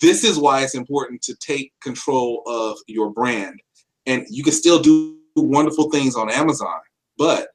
[0.00, 3.60] this is why it's important to take control of your brand.
[4.06, 6.78] And you can still do wonderful things on Amazon,
[7.16, 7.48] but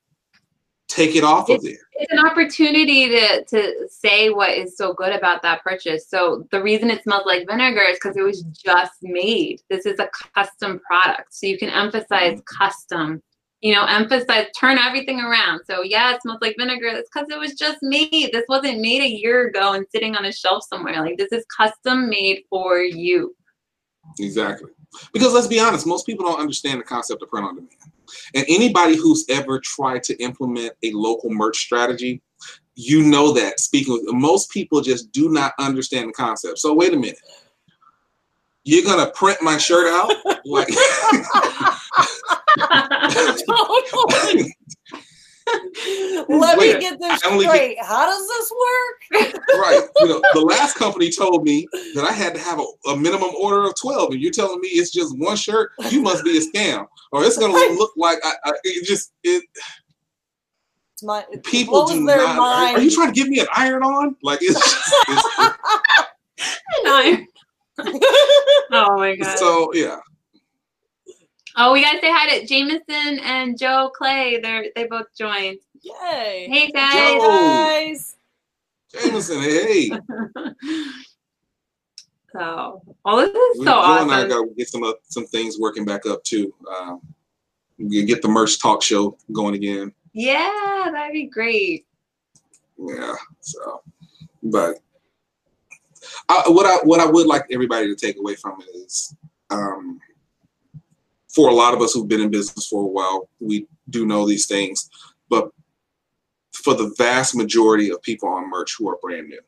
[0.93, 1.79] take it off it's, of there.
[1.93, 6.07] It's an opportunity to to say what is so good about that purchase.
[6.07, 9.61] So the reason it smells like vinegar is because it was just made.
[9.69, 11.33] This is a custom product.
[11.33, 12.63] So you can emphasize mm-hmm.
[12.63, 13.23] custom
[13.63, 15.61] you know, emphasize, turn everything around.
[15.65, 16.87] So yeah, it smells like vinegar.
[16.87, 18.29] It's because it was just made.
[18.33, 21.01] This wasn't made a year ago and sitting on a shelf somewhere.
[21.01, 23.33] Like this is custom made for you.
[24.19, 24.69] Exactly.
[25.13, 27.71] Because let's be honest, most people don't understand the concept of print on demand.
[28.35, 32.21] And anybody who's ever tried to implement a local merch strategy,
[32.75, 36.59] you know that speaking with most people just do not understand the concept.
[36.59, 37.17] So wait a minute.
[38.63, 40.13] You're gonna print my shirt out?
[40.45, 40.69] like
[46.29, 47.75] Let me get this straight.
[47.75, 49.01] Get, How does this work?
[49.61, 49.87] right.
[49.99, 53.29] You know, the last company told me that I had to have a, a, minimum
[53.39, 55.71] order of 12, and you're telling me it's just one shirt?
[55.89, 56.87] You must be a scam.
[57.11, 59.43] Or it's gonna look like I, I it just it
[61.03, 62.39] my, people do not.
[62.39, 64.15] Are, are, you trying to give me an iron on?
[64.23, 65.53] Like it's, just, it's an
[66.87, 67.27] iron.
[68.71, 69.37] oh my god.
[69.37, 69.99] So yeah,
[71.55, 74.39] Oh, we gotta say hi to Jameson and Joe Clay.
[74.41, 75.59] They're they both joined.
[75.81, 76.47] Yay!
[76.49, 77.13] Hey guys.
[77.13, 77.27] Joe.
[77.27, 78.15] guys.
[78.91, 79.89] Jameson, hey.
[82.33, 84.09] so, all this is so Joe awesome.
[84.09, 86.51] and I got to get some uh, some things working back up too.
[86.75, 87.01] Um,
[87.77, 89.93] we get the merch talk show going again.
[90.13, 91.85] Yeah, that'd be great.
[92.79, 93.13] Yeah.
[93.41, 93.83] So,
[94.41, 94.79] but
[96.29, 99.15] I, what I what I would like everybody to take away from it is.
[99.49, 99.99] Um,
[101.33, 104.27] for a lot of us who've been in business for a while, we do know
[104.27, 104.89] these things.
[105.29, 105.49] But
[106.53, 109.41] for the vast majority of people on merch who are brand new,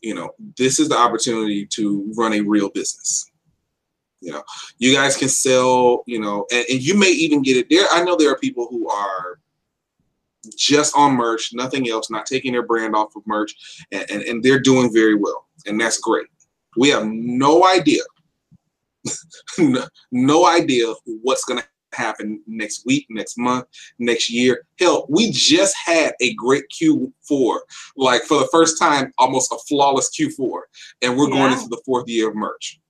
[0.00, 3.30] you know, this is the opportunity to run a real business.
[4.20, 4.44] You know,
[4.78, 7.86] you guys can sell, you know, and, and you may even get it there.
[7.90, 9.40] I know there are people who are
[10.56, 13.54] just on merch, nothing else, not taking their brand off of merch,
[13.92, 15.46] and, and, and they're doing very well.
[15.66, 16.26] And that's great.
[16.76, 18.02] We have no idea
[20.12, 23.66] no, idea what's going to happen next week, next month,
[23.98, 24.64] next year.
[24.78, 27.58] Hell, we just had a great Q4,
[27.96, 30.60] like for the first time, almost a flawless Q4,
[31.02, 31.36] and we're yeah.
[31.36, 32.80] going into the fourth year of merch.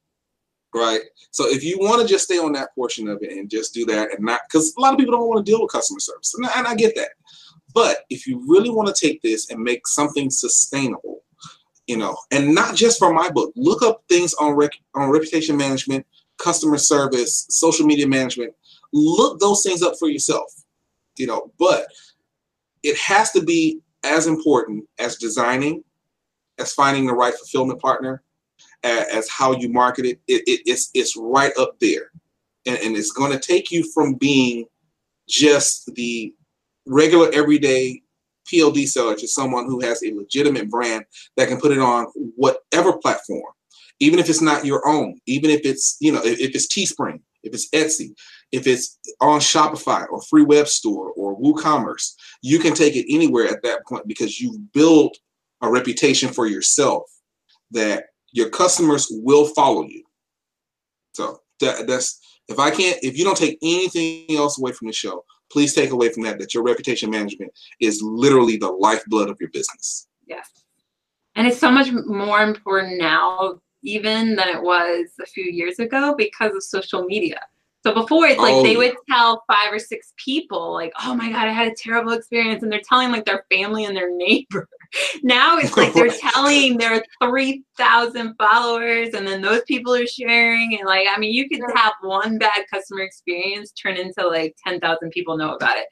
[0.74, 1.00] Right.
[1.30, 3.84] So if you want to just stay on that portion of it and just do
[3.86, 6.34] that and not, because a lot of people don't want to deal with customer service,
[6.34, 7.10] and I, and I get that.
[7.74, 11.22] But if you really want to take this and make something sustainable,
[11.86, 13.52] you know, and not just for my book.
[13.56, 16.06] Look up things on rec- on reputation management,
[16.38, 18.54] customer service, social media management.
[18.92, 20.52] Look those things up for yourself,
[21.16, 21.52] you know.
[21.58, 21.86] But
[22.82, 25.84] it has to be as important as designing,
[26.58, 28.22] as finding the right fulfillment partner,
[28.84, 30.20] as, how you market it.
[30.26, 32.10] it, it it's it's right up there,
[32.66, 34.64] and, and it's going to take you from being
[35.28, 36.34] just the
[36.86, 38.02] regular everyday
[38.50, 41.04] POD seller to someone who has a legitimate brand
[41.36, 42.06] that can put it on
[42.36, 43.52] whatever platform,
[44.00, 47.20] even if it's not your own, even if it's, you know, if, if it's Teespring,
[47.42, 48.14] if it's Etsy,
[48.50, 53.46] if it's on Shopify or free web store or WooCommerce, you can take it anywhere
[53.46, 55.16] at that point because you've built
[55.62, 57.04] a reputation for yourself
[57.70, 60.04] that your customers will follow you.
[61.14, 64.92] So that, that's if I can't, if you don't take anything else away from the
[64.92, 69.36] show, please take away from that that your reputation management is literally the lifeblood of
[69.40, 70.08] your business.
[70.26, 70.48] Yes.
[71.34, 76.14] And it's so much more important now, even than it was a few years ago,
[76.16, 77.40] because of social media.
[77.84, 81.30] So before it's like Oh, they would tell five or six people, like, "Oh my
[81.30, 84.68] god, I had a terrible experience," and they're telling like their family and their neighbor.
[85.22, 86.20] Now it's like they're Right.
[86.34, 91.32] telling their three thousand followers, and then those people are sharing, and like, I mean,
[91.32, 95.76] you could have one bad customer experience turn into like ten thousand people know about
[95.78, 95.86] it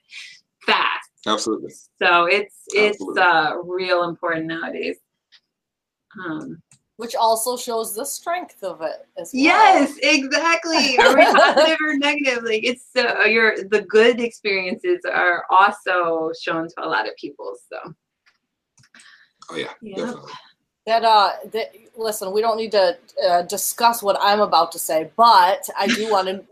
[0.66, 1.08] fast.
[1.26, 1.72] Absolutely.
[1.98, 3.22] So it's it's Absolutely.
[3.22, 4.96] uh real important nowadays.
[6.26, 6.60] Um,
[6.96, 9.42] Which also shows the strength of it as well.
[9.42, 10.98] Yes, exactly.
[10.98, 12.42] Are we positive or negative?
[12.44, 17.54] Like it's uh, your the good experiences are also shown to a lot of people.
[17.72, 17.94] So
[19.50, 19.96] Oh yeah, Yeah.
[19.96, 20.32] definitely.
[20.86, 22.96] That uh, that, listen, we don't need to
[23.28, 26.44] uh, discuss what I'm about to say, but I do want to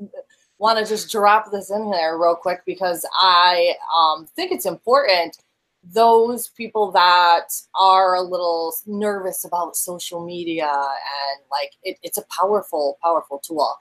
[0.59, 5.39] want to just drop this in there real quick because I um, think it's important.
[5.85, 7.47] Those people that
[7.81, 13.77] are a little nervous about social media and like it, it's a powerful, powerful tool.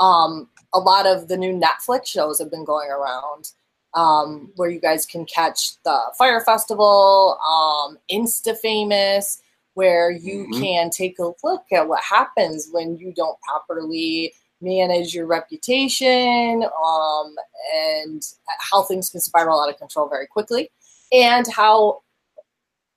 [0.00, 3.52] Um, a lot of the new Netflix shows have been going around
[3.94, 9.42] um, where you guys can catch the Fyre Festival, um, Insta Famous,
[9.74, 10.60] where you Mhm.
[10.60, 17.34] can take a look at what happens when you don't properly manage your reputation um,
[17.74, 18.22] and
[18.60, 20.70] how things can spiral out of control very quickly
[21.10, 22.00] and how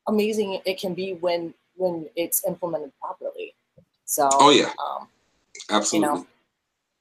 [0.07, 3.55] amazing it can be when when it's implemented properly
[4.05, 5.07] so Oh yeah, um,
[5.71, 6.25] absolutely.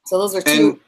[0.07, 0.81] so those are two And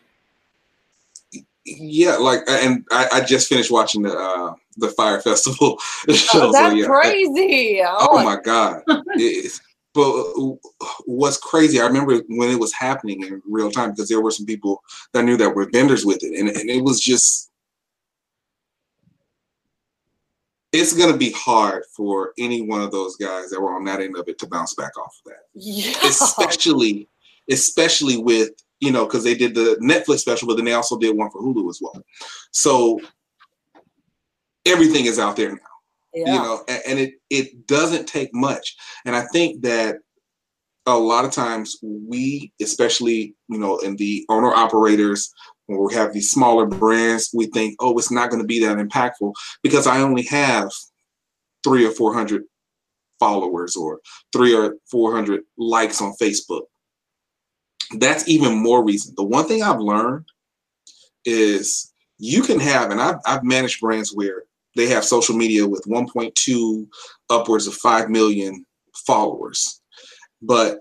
[1.67, 5.79] yeah, like, and I, I just finished watching the uh, the Fyre Festival
[6.11, 6.49] show.
[6.49, 8.83] oh, that's so yeah, crazy oh, Oh my God.
[9.15, 9.61] It-
[9.97, 10.59] but
[11.07, 14.45] what's crazy, I remember when it was happening in real time because there were some
[14.45, 14.83] people
[15.15, 16.39] that knew that were vendors with it.
[16.39, 17.51] And, and it was just,
[20.71, 24.01] it's going to be hard for any one of those guys that were on that
[24.01, 25.45] end of it to bounce back off of that.
[25.55, 27.09] yeah Especially,
[27.51, 28.51] especially with,
[28.81, 31.41] you know, because they did the Netflix special, but then they also did one for
[31.41, 32.03] Hulu as well.
[32.51, 33.01] So
[34.67, 35.59] everything is out there now
[36.17, 36.33] yeah.
[36.33, 38.77] you know and, and it it doesn't take much.
[39.05, 39.97] And i think that
[40.87, 45.33] a lot of times we especially you know in the owner operators
[45.67, 48.79] when we have these smaller brands we think oh it's not going to be that
[48.79, 50.71] impactful because i only have
[51.65, 52.45] three or four hundred
[53.19, 54.01] followers or
[54.33, 56.63] three or four hundred likes on facebook
[57.99, 59.15] that's even more reason.
[59.17, 60.27] The one thing i've learned
[61.25, 64.45] is you can have and i've, I've managed brands where
[64.77, 66.87] they have social media with 1.2
[67.31, 69.81] upwards of 5 million followers.
[70.43, 70.81] But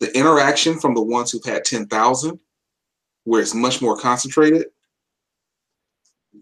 [0.00, 2.38] the interaction from the ones who've had 10,000
[3.24, 4.66] where it's much more concentrated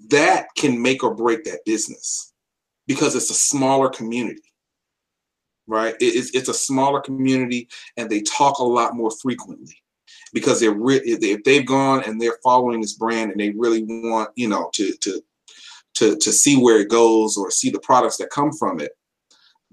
[0.08, 2.32] that can make or break that business
[2.86, 4.42] because it's a smaller community
[5.70, 5.94] right?
[6.00, 9.79] It's, it's a smaller community and they talk a lot more frequently
[10.32, 14.30] because they're re- if they've gone and they're following this brand and they really want
[14.36, 15.22] you know to to
[15.94, 18.92] to to see where it goes or see the products that come from it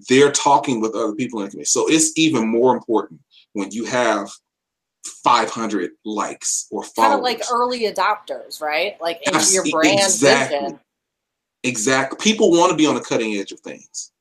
[0.09, 1.69] they're talking with other people in the community.
[1.69, 3.21] So it's even more important
[3.53, 4.29] when you have
[5.23, 7.17] 500 likes or kind followers.
[7.17, 8.95] of like early adopters right?
[9.01, 10.59] Like Abs- your brand exactly.
[10.59, 10.79] vision.
[11.63, 12.17] exactly.
[12.21, 14.11] People want to be on the cutting edge of things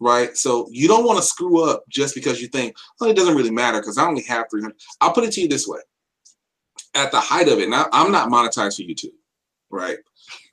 [0.00, 3.34] right so you don't want to screw up just because you think oh it doesn't
[3.36, 5.80] really matter because i only have 300 i'll put it to you this way
[6.94, 9.12] at the height of it now i'm not monetized for youtube
[9.70, 9.98] right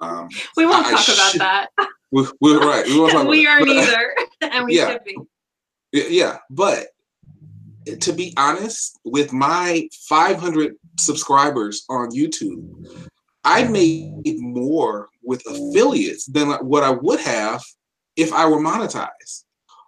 [0.02, 0.28] um
[0.58, 1.68] we won't I talk about should- that.
[2.12, 3.50] we, we're right we, won't talk we it.
[3.50, 4.92] aren't But- either, and we Yeah.
[4.94, 5.18] should be.
[5.92, 6.88] Yeah, yeah, but
[8.02, 12.68] to be honest, with my 500 subscribers on YouTube,
[13.46, 17.62] I made more with affiliates than what I would have
[18.16, 19.44] if I were monetized.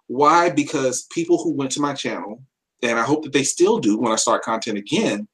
[0.06, 0.50] Why?
[0.50, 2.42] Because people who went to my channel,
[2.82, 5.28] and I hope that they still do when I start content again,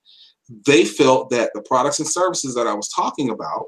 [0.67, 3.67] they felt that the products and services that I was talking about,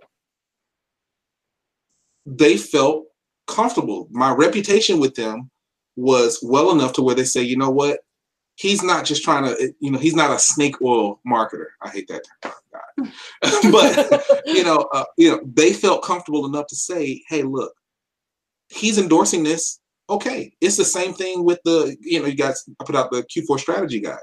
[2.26, 3.04] they felt
[3.46, 4.08] comfortable.
[4.10, 5.50] My reputation with them
[5.94, 8.00] was well enough to where they say, you know what,
[8.56, 11.66] he's not just trying to, you know, he's not a snake oil marketer.
[11.82, 13.12] I hate that term,
[13.72, 17.72] but you know, uh, you know, they felt comfortable enough to say, hey, look,
[18.68, 19.80] he's endorsing this.
[20.08, 23.24] Okay, it's the same thing with the, you know, you guys I put out the
[23.24, 24.18] Q4 strategy guide.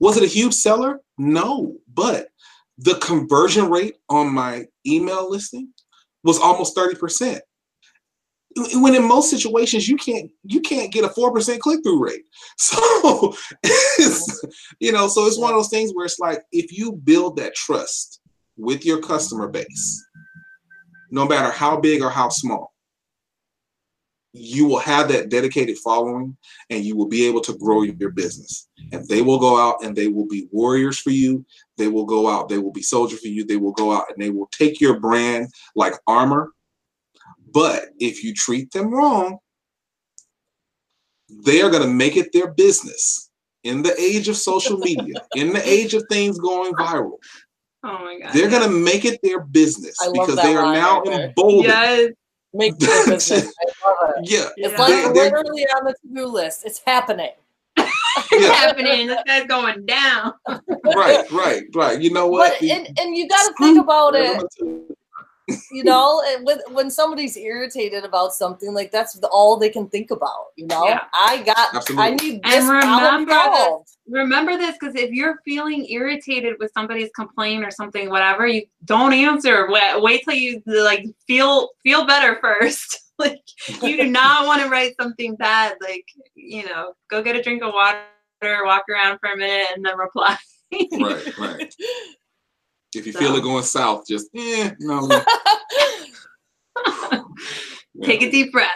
[0.00, 1.00] Was it a huge seller?
[1.16, 2.26] No, but
[2.78, 5.68] the conversion rate on my email listing
[6.24, 7.40] was almost 30%
[8.74, 12.24] when in most situations you can't you can't get a four percent click through rate.
[12.58, 13.34] So
[14.80, 17.54] you know, so it's one of those things where it's like if you build that
[17.54, 18.20] trust
[18.56, 20.04] with your customer base,
[21.10, 22.71] no matter how big or how small,
[24.32, 26.36] you will have that dedicated following
[26.70, 28.68] and you will be able to grow your business.
[28.92, 31.44] And they will go out and they will be warriors for you.
[31.76, 33.44] They will go out, they will be soldiers for you.
[33.44, 36.52] They will go out and they will take your brand like armor.
[37.52, 39.38] But if you treat them wrong,
[41.44, 43.30] they are going to make it their business
[43.64, 47.18] in the age of social media, in the age of things going viral.
[47.84, 48.32] Oh my god.
[48.32, 51.68] They're going to make it their business I because they are line now right emboldened.
[51.68, 52.12] Yes.
[52.54, 53.52] Make your business.
[53.86, 54.30] I love it.
[54.30, 54.78] Yeah, It's Yeah.
[54.78, 56.64] like They- they're- literally on the to-do list.
[56.66, 57.30] It's happening.
[57.76, 57.90] It's
[58.32, 58.52] Yeah.
[58.52, 59.06] happening.
[59.06, 60.34] This guy's going down.
[60.94, 62.00] right, right, right.
[62.00, 62.54] You know what?
[62.60, 64.42] But and, and you got to think about it.
[65.48, 65.58] It.
[65.70, 70.10] you know and when, when somebody's irritated about something like that's all they can think
[70.10, 71.04] about you know Yeah.
[71.14, 72.04] i got Absolutely.
[72.04, 73.78] i need this problem remember that-
[74.08, 79.12] Remember this because if you're feeling irritated with somebody's complaint or something, whatever, you don't
[79.12, 79.70] answer.
[79.70, 82.98] Wait, wait till you like feel feel better first.
[83.20, 83.40] like
[83.80, 85.76] you do not want to write something bad.
[85.80, 88.00] Like you know, go get a drink of water,
[88.64, 90.36] walk around for a minute, and then reply.
[90.72, 91.74] Right, right.
[92.94, 95.08] If you feel it going south, just eh, no.
[98.02, 98.68] Take a deep breath.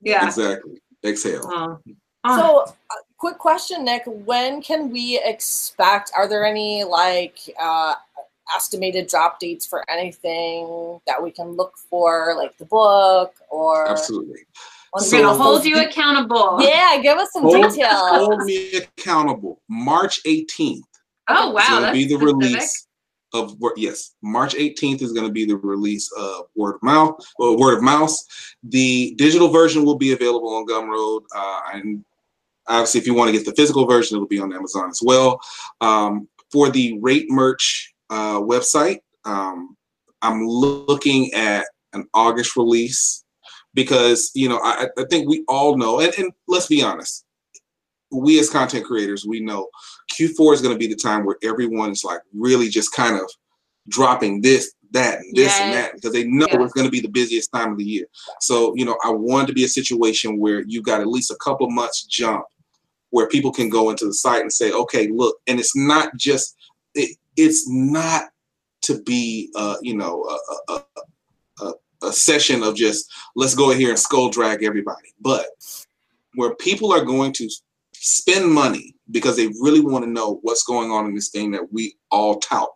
[0.00, 0.26] Yeah.
[0.26, 0.80] Exactly.
[1.04, 1.42] Exhale.
[1.44, 1.78] Oh.
[2.24, 2.36] Oh.
[2.36, 7.94] so uh, quick question nick when can we expect are there any like uh
[8.54, 14.40] estimated drop dates for anything that we can look for like the book or Absolutely.
[14.92, 16.58] Wanna We're give gonna hold you accountable.
[16.60, 19.62] yeah give us some Hold, details hold me accountable.
[19.70, 20.82] March 18th
[21.28, 21.60] Oh wow.
[21.62, 22.34] is going to that's be the specific.
[22.34, 22.86] release
[23.32, 24.14] of yes.
[24.22, 27.24] March 18th is going to be the release of Word of Mouth.
[27.38, 28.26] Well, Word of Mouse.
[28.62, 32.04] The digital version will be available on Gumroad, uh, and
[32.66, 35.40] obviously, if you want to get the physical version, it'll be on Amazon as well.
[35.80, 39.76] Um, for the Rate Merch uh, website, um,
[40.22, 43.24] I'm looking at an August release
[43.74, 47.24] because you know I, I think we all know, and, and let's be honest,
[48.10, 49.68] we as content creators, we know
[50.12, 53.30] Q4 is going to be the time where everyone's like really just kind of
[53.88, 56.58] dropping this, that, and this and that because they know Yes.
[56.62, 58.06] it's going to be the busiest time of the year.
[58.40, 61.36] So, you know, I want to be a situation where you got at least a
[61.36, 62.44] couple months jump
[63.10, 66.56] where people can go into the site and say, okay, look, and it's not just,
[66.94, 68.30] it, it's not
[68.82, 70.24] to be, uh, you know,
[70.68, 70.84] a, a,
[71.62, 71.72] a,
[72.04, 75.46] a session of just let's go in here and skull drag everybody, but
[76.34, 77.48] where people are going to
[78.00, 81.70] spend money because they really want to know what's going on in this thing that
[81.72, 82.70] we all tout.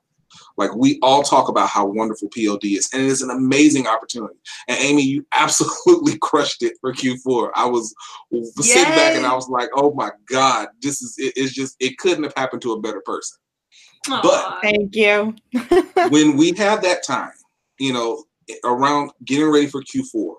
[0.57, 4.35] Like we all talk about how wonderful POD is, and it is an amazing opportunity.
[4.69, 7.51] And Amy, you absolutely crushed it for Q4.
[7.55, 7.95] I was
[8.61, 11.99] sitting back and I was like, "Oh my God, this is it, it's just it
[11.99, 13.39] couldn't have happened to a better person."
[14.11, 14.21] Aw.
[14.23, 15.35] but- Thank you.
[16.11, 17.33] when we have that time,
[17.79, 18.25] you know,
[18.65, 20.35] around getting ready for Q4,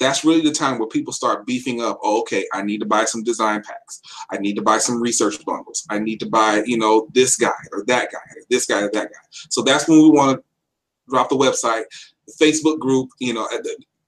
[0.00, 2.00] that's really the time where people start beefing up.
[2.02, 4.00] Oh, okay, I need to buy some design packs.
[4.30, 5.86] I need to buy some research bundles.
[5.90, 8.90] I need to buy, you know, this guy or that guy, or this guy or
[8.90, 9.20] that guy.
[9.50, 10.44] So that's when we want to
[11.08, 11.84] drop the website,
[12.26, 13.10] the Facebook group.
[13.18, 13.46] You know,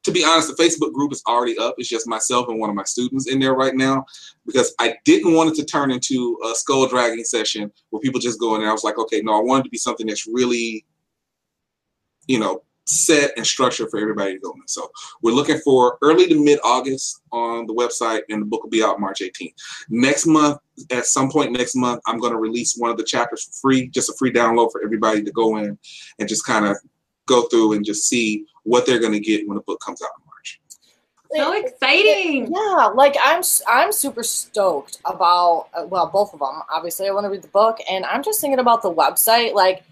[0.04, 1.74] to be honest, the Facebook group is already up.
[1.76, 4.06] It's just myself and one of my students in there right now
[4.46, 8.40] because I didn't want it to turn into a skull dragging session where people just
[8.40, 8.70] go in there.
[8.70, 10.86] I was like, okay, no, I wanted to be something that's really,
[12.26, 14.66] you know, set and structured for everybody to go in.
[14.66, 14.90] So
[15.22, 18.82] we're looking for early to mid August on the website, and the book will be
[18.82, 19.54] out March 18th.
[19.88, 20.58] Next month,
[20.90, 23.88] at some point next month, I'm going to release one of the chapters for free,
[23.88, 25.78] just a free download for everybody to go in
[26.18, 26.76] and just kind of
[27.26, 30.10] go through and just see what they're going to get when the book comes out
[30.18, 30.60] in March.
[31.34, 32.52] so exciting.
[32.52, 36.62] Yeah, like I'm I'm super stoked about uh, well both of them.
[36.72, 39.54] Obviously, I want to read the book, and I'm just thinking about the website.
[39.54, 39.84] Like,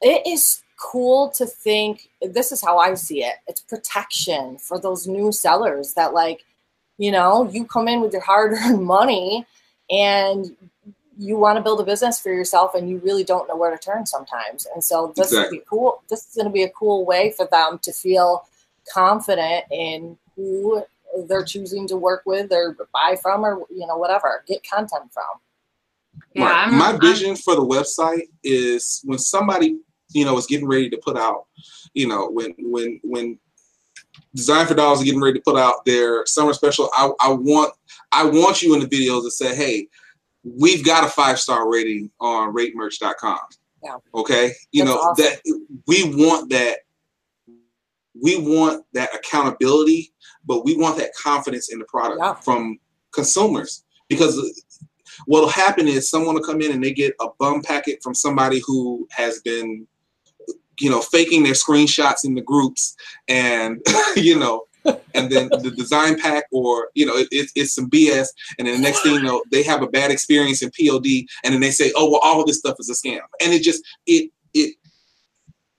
[0.00, 2.08] it is cool to think.
[2.20, 3.36] This is how I see it.
[3.46, 6.44] It's protection for those new sellers that like,
[6.98, 9.46] you know, you come in with your hard-earned money,
[9.90, 10.56] and
[11.18, 13.78] you want to build a business for yourself, and you really don't know where to
[13.78, 14.66] turn sometimes.
[14.74, 15.58] And so this Exactly.
[15.58, 16.02] would be cool.
[16.08, 18.44] This is going to be a cool way for them to feel
[18.92, 20.82] confident in who
[21.28, 25.24] they're choosing to work with or buy from or you know whatever get content from
[26.34, 26.54] Yeah, Right.
[26.54, 29.78] I'm- My vision for the website is when somebody,
[30.14, 31.46] you know, is getting ready to put out,
[31.94, 33.38] you know, when when when
[34.34, 37.74] Design for Dollars are getting ready to put out their summer special, I, I want
[38.12, 39.88] I want you in the videos to say, hey,
[40.44, 43.38] we've got a five star rating on ratemerch.com.
[43.82, 43.96] Yeah.
[44.14, 44.52] Okay.
[44.70, 45.24] You That's know, awesome.
[45.24, 45.40] that
[45.86, 46.78] we want that
[48.20, 50.12] we want that accountability,
[50.44, 52.34] but we want that confidence in the product Yeah.
[52.34, 52.78] from
[53.12, 54.38] consumers because
[55.26, 58.60] what'll happen is someone will come in and they get a bum packet from somebody
[58.66, 59.86] who has been
[60.80, 62.96] you know faking their screenshots in the groups
[63.28, 63.80] and
[64.16, 64.64] you know
[65.14, 68.28] and then the design pack, or you know, it, it, it's some BS,
[68.58, 71.06] and then the next thing you know, they have a bad experience in POD,
[71.44, 73.82] and then they say, oh well, all this stuff is a scam, and it just
[74.06, 74.74] it it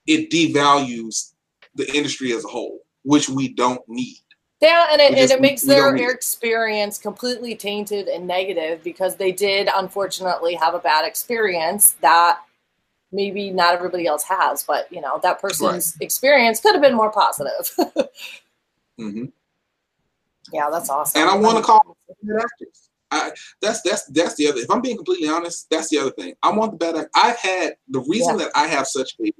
[0.06, 1.32] it devalues
[1.74, 4.18] the industry as a whole, which we don't need.
[4.60, 8.82] Yeah, and it, just- and it makes we their need experience completely tainted and negative
[8.82, 12.40] because they did unfortunately have a bad experience that
[13.14, 17.10] maybe not everybody else has, but you know that person's experience could have been more
[17.10, 17.70] positive.
[18.98, 19.26] hmm
[20.52, 21.20] yeah, that's awesome.
[21.20, 22.90] And I want to call bad actors.
[23.10, 23.30] I,
[23.60, 24.60] that's that's that's the other.
[24.60, 26.34] If I'm being completely honest, that's the other thing.
[26.42, 27.10] I want the bad act.
[27.14, 29.32] I've had the reason that I have such a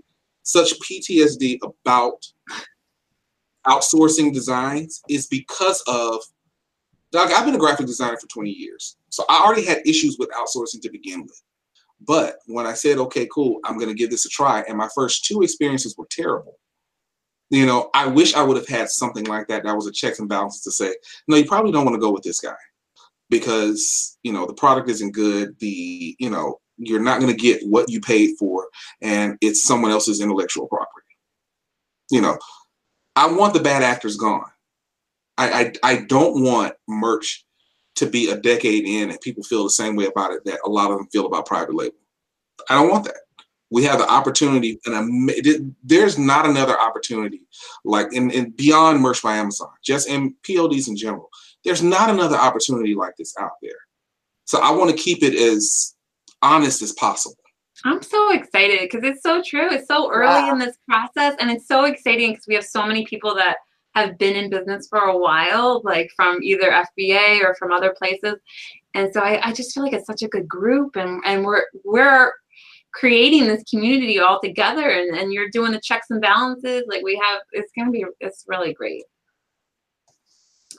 [0.42, 2.26] such PTSD about
[3.66, 6.22] outsourcing designs is because of
[7.10, 7.32] Doug.
[7.32, 10.80] I've been a graphic designer for 20 years, so I already had issues with outsourcing
[10.82, 11.42] to begin with.
[12.06, 14.88] But when I said, "Okay, cool, I'm going to give this a try," and my
[14.94, 16.58] first two experiences were terrible.
[17.50, 19.64] You know, I wish I would have had something like that.
[19.64, 20.94] That was a checks and balances to say,
[21.28, 22.56] no, you probably don't want to go with this guy
[23.30, 25.58] because you know the product isn't good.
[25.58, 28.68] The you know you're not going to get what you paid for,
[29.02, 31.06] and it's someone else's intellectual property.
[32.10, 32.38] You know,
[33.16, 34.50] I want the bad actors gone.
[35.38, 37.44] I I, I don't want merch
[37.96, 40.68] to be a decade in and people feel the same way about it that a
[40.68, 41.96] lot of them feel about private label.
[42.68, 43.16] I don't want that.
[43.70, 45.32] We have the opportunity, and
[45.82, 47.40] there's not another opportunity
[47.84, 51.28] like in, in beyond merch by Amazon, just in PODs in general.
[51.64, 53.72] There's not another opportunity like this out there.
[54.44, 55.96] So I want to keep it as
[56.42, 57.36] honest as possible.
[57.84, 59.68] I'm so excited because it's so true.
[59.72, 60.52] It's so early Wow.
[60.52, 63.56] in this process, and it's so exciting because we have so many people that
[63.94, 68.34] have been in business for a while, like from either FBA or from other places.
[68.94, 71.64] And so I, I just feel like it's such a good group, and and we're
[71.84, 72.32] we're
[72.92, 76.84] creating this community all together, and and you're doing the checks and balances.
[76.88, 79.04] Like we have, it's gonna be, it's really great.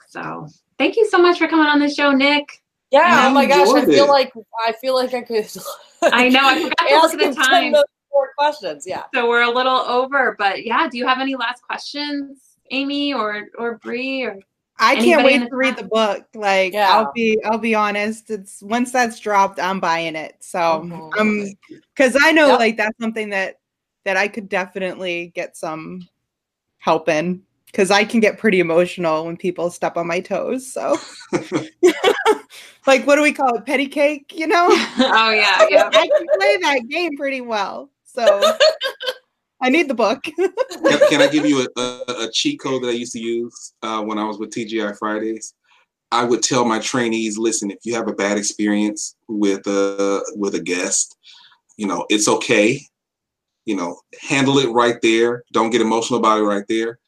[0.09, 0.47] So
[0.77, 2.61] thank you so much for coming on the show, Nick.
[2.91, 4.09] yeah, I oh my gosh, I feel it.
[4.09, 4.33] like
[4.65, 5.47] I feel like I could.
[6.03, 7.71] I know, I forgot to look ask at the time.
[7.71, 7.83] million
[8.13, 9.03] More questions, yeah.
[9.13, 10.87] So we're a little over, but yeah.
[10.87, 14.23] Do you have any last questions, Amy or or Bree?
[14.23, 14.39] Or
[14.77, 16.25] I can't wait to read the book.
[16.33, 16.91] Like Yeah.
[16.97, 18.29] I'll be I'll be honest.
[18.29, 20.35] It's once that's dropped, I'm buying it.
[20.41, 21.19] So Mhm.
[21.19, 21.45] um
[21.93, 22.59] because I know Yep.
[22.59, 23.59] like that's something that
[24.03, 26.07] that I could definitely get some
[26.77, 27.41] help in.
[27.73, 30.71] Cause I can get pretty emotional when people step on my toes.
[30.71, 30.97] So
[32.87, 33.65] like what do we call it?
[33.65, 34.67] Petty cake, you know?
[34.69, 35.89] oh yeah, yeah.
[35.91, 37.89] I can play that game pretty well.
[38.03, 38.57] So
[39.61, 40.23] I need the book.
[40.23, 40.49] Can,
[41.09, 44.01] can I give you a, a, a cheat code that I used to use uh,
[44.01, 45.53] when I was with TGI Fridays?
[46.11, 50.55] I would tell my trainees, listen, if you have a bad experience with a with
[50.55, 51.17] a guest,
[51.77, 52.79] you know, it's okay.
[53.65, 55.43] You know, handle it right there.
[55.51, 56.99] Don't get emotional about it right there.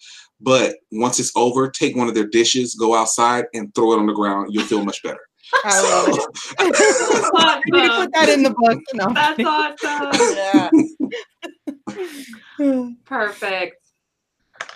[0.41, 4.07] But once it's over, take one of their dishes, go outside, and throw it on
[4.07, 4.49] the ground.
[4.51, 5.19] You'll feel much better.
[5.63, 6.25] I love it.
[6.57, 8.79] That's I need to put that in the book.
[8.93, 9.13] No.
[9.13, 9.43] That's
[9.83, 10.35] awesome.
[10.35, 11.49] yeah.
[13.05, 13.75] Perfect.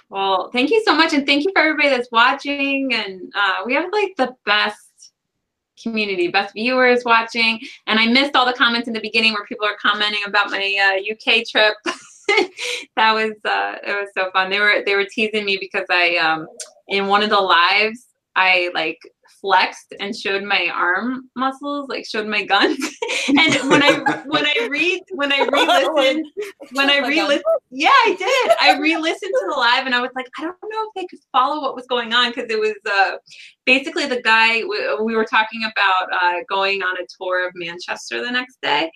[0.09, 2.93] Well, thank you so much, and thank you for everybody that's watching.
[2.93, 5.11] And uh, we have like the best
[5.81, 7.59] community, best viewers watching.
[7.87, 10.57] And I missed all the comments in the beginning where people are commenting about my
[10.57, 11.75] uh, UK trip.
[12.95, 14.49] that was uh, it was so fun.
[14.49, 16.47] They were they were teasing me because I um
[16.87, 18.05] in one of the lives
[18.35, 18.99] I like
[19.41, 22.77] flexed and showed my arm muscles, like showed my guns.
[23.27, 26.25] and when I when I read when I re-listened
[26.73, 28.57] when I Oh re-listened, yeah, I did.
[28.61, 31.19] I re-listened to the live, and I was like, I don't know if they could
[31.31, 33.17] follow what was going on because it was uh,
[33.65, 38.23] basically the guy we, we were talking about uh, going on a tour of Manchester
[38.23, 38.91] the next day,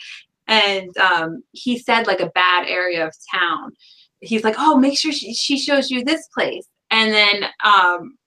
[0.47, 3.71] and um, he said like a bad area of town.
[4.21, 7.45] He's like, oh, make sure she, she shows you this place, and then.
[7.63, 8.17] Um,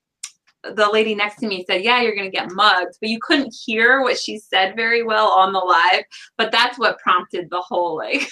[0.63, 4.01] the lady next to me said, "Yeah, you're gonna get mugged," but you couldn't hear
[4.01, 6.03] what she said very well on the live.
[6.37, 8.27] But that's what prompted the whole like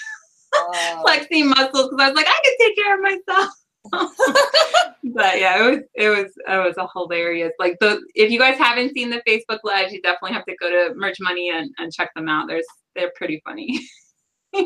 [0.56, 3.50] Uh, flexing muscles because I was like, I can take care of myself.
[5.14, 7.52] but yeah, it was it was it was a hilarious.
[7.58, 10.68] Like the if you guys haven't seen the Facebook lives, you definitely have to go
[10.68, 12.48] to Merch Money and, and check them out.
[12.48, 13.80] There's they're pretty funny.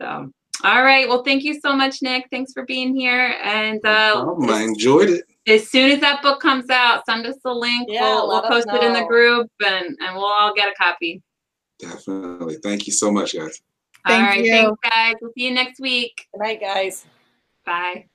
[0.00, 0.30] so
[0.62, 1.08] all right.
[1.08, 2.28] Well, thank you so much, Nick.
[2.30, 3.34] Thanks for being here.
[3.42, 4.50] And uh, problem.
[4.50, 5.24] I enjoyed it.
[5.46, 7.88] As soon as that book comes out, send us the link.
[7.90, 10.68] Yeah, we'll we'll let us post it in the group and, and we'll all get
[10.68, 11.22] a copy.
[11.78, 12.56] Definitely.
[12.62, 13.60] Thank you so much, guys.
[14.06, 14.44] all Thank right.
[14.44, 14.52] you.
[14.52, 15.14] Thanks, guys.
[15.20, 16.26] We'll see you next week.
[16.32, 17.04] Good night, guys.
[17.66, 18.06] Bye.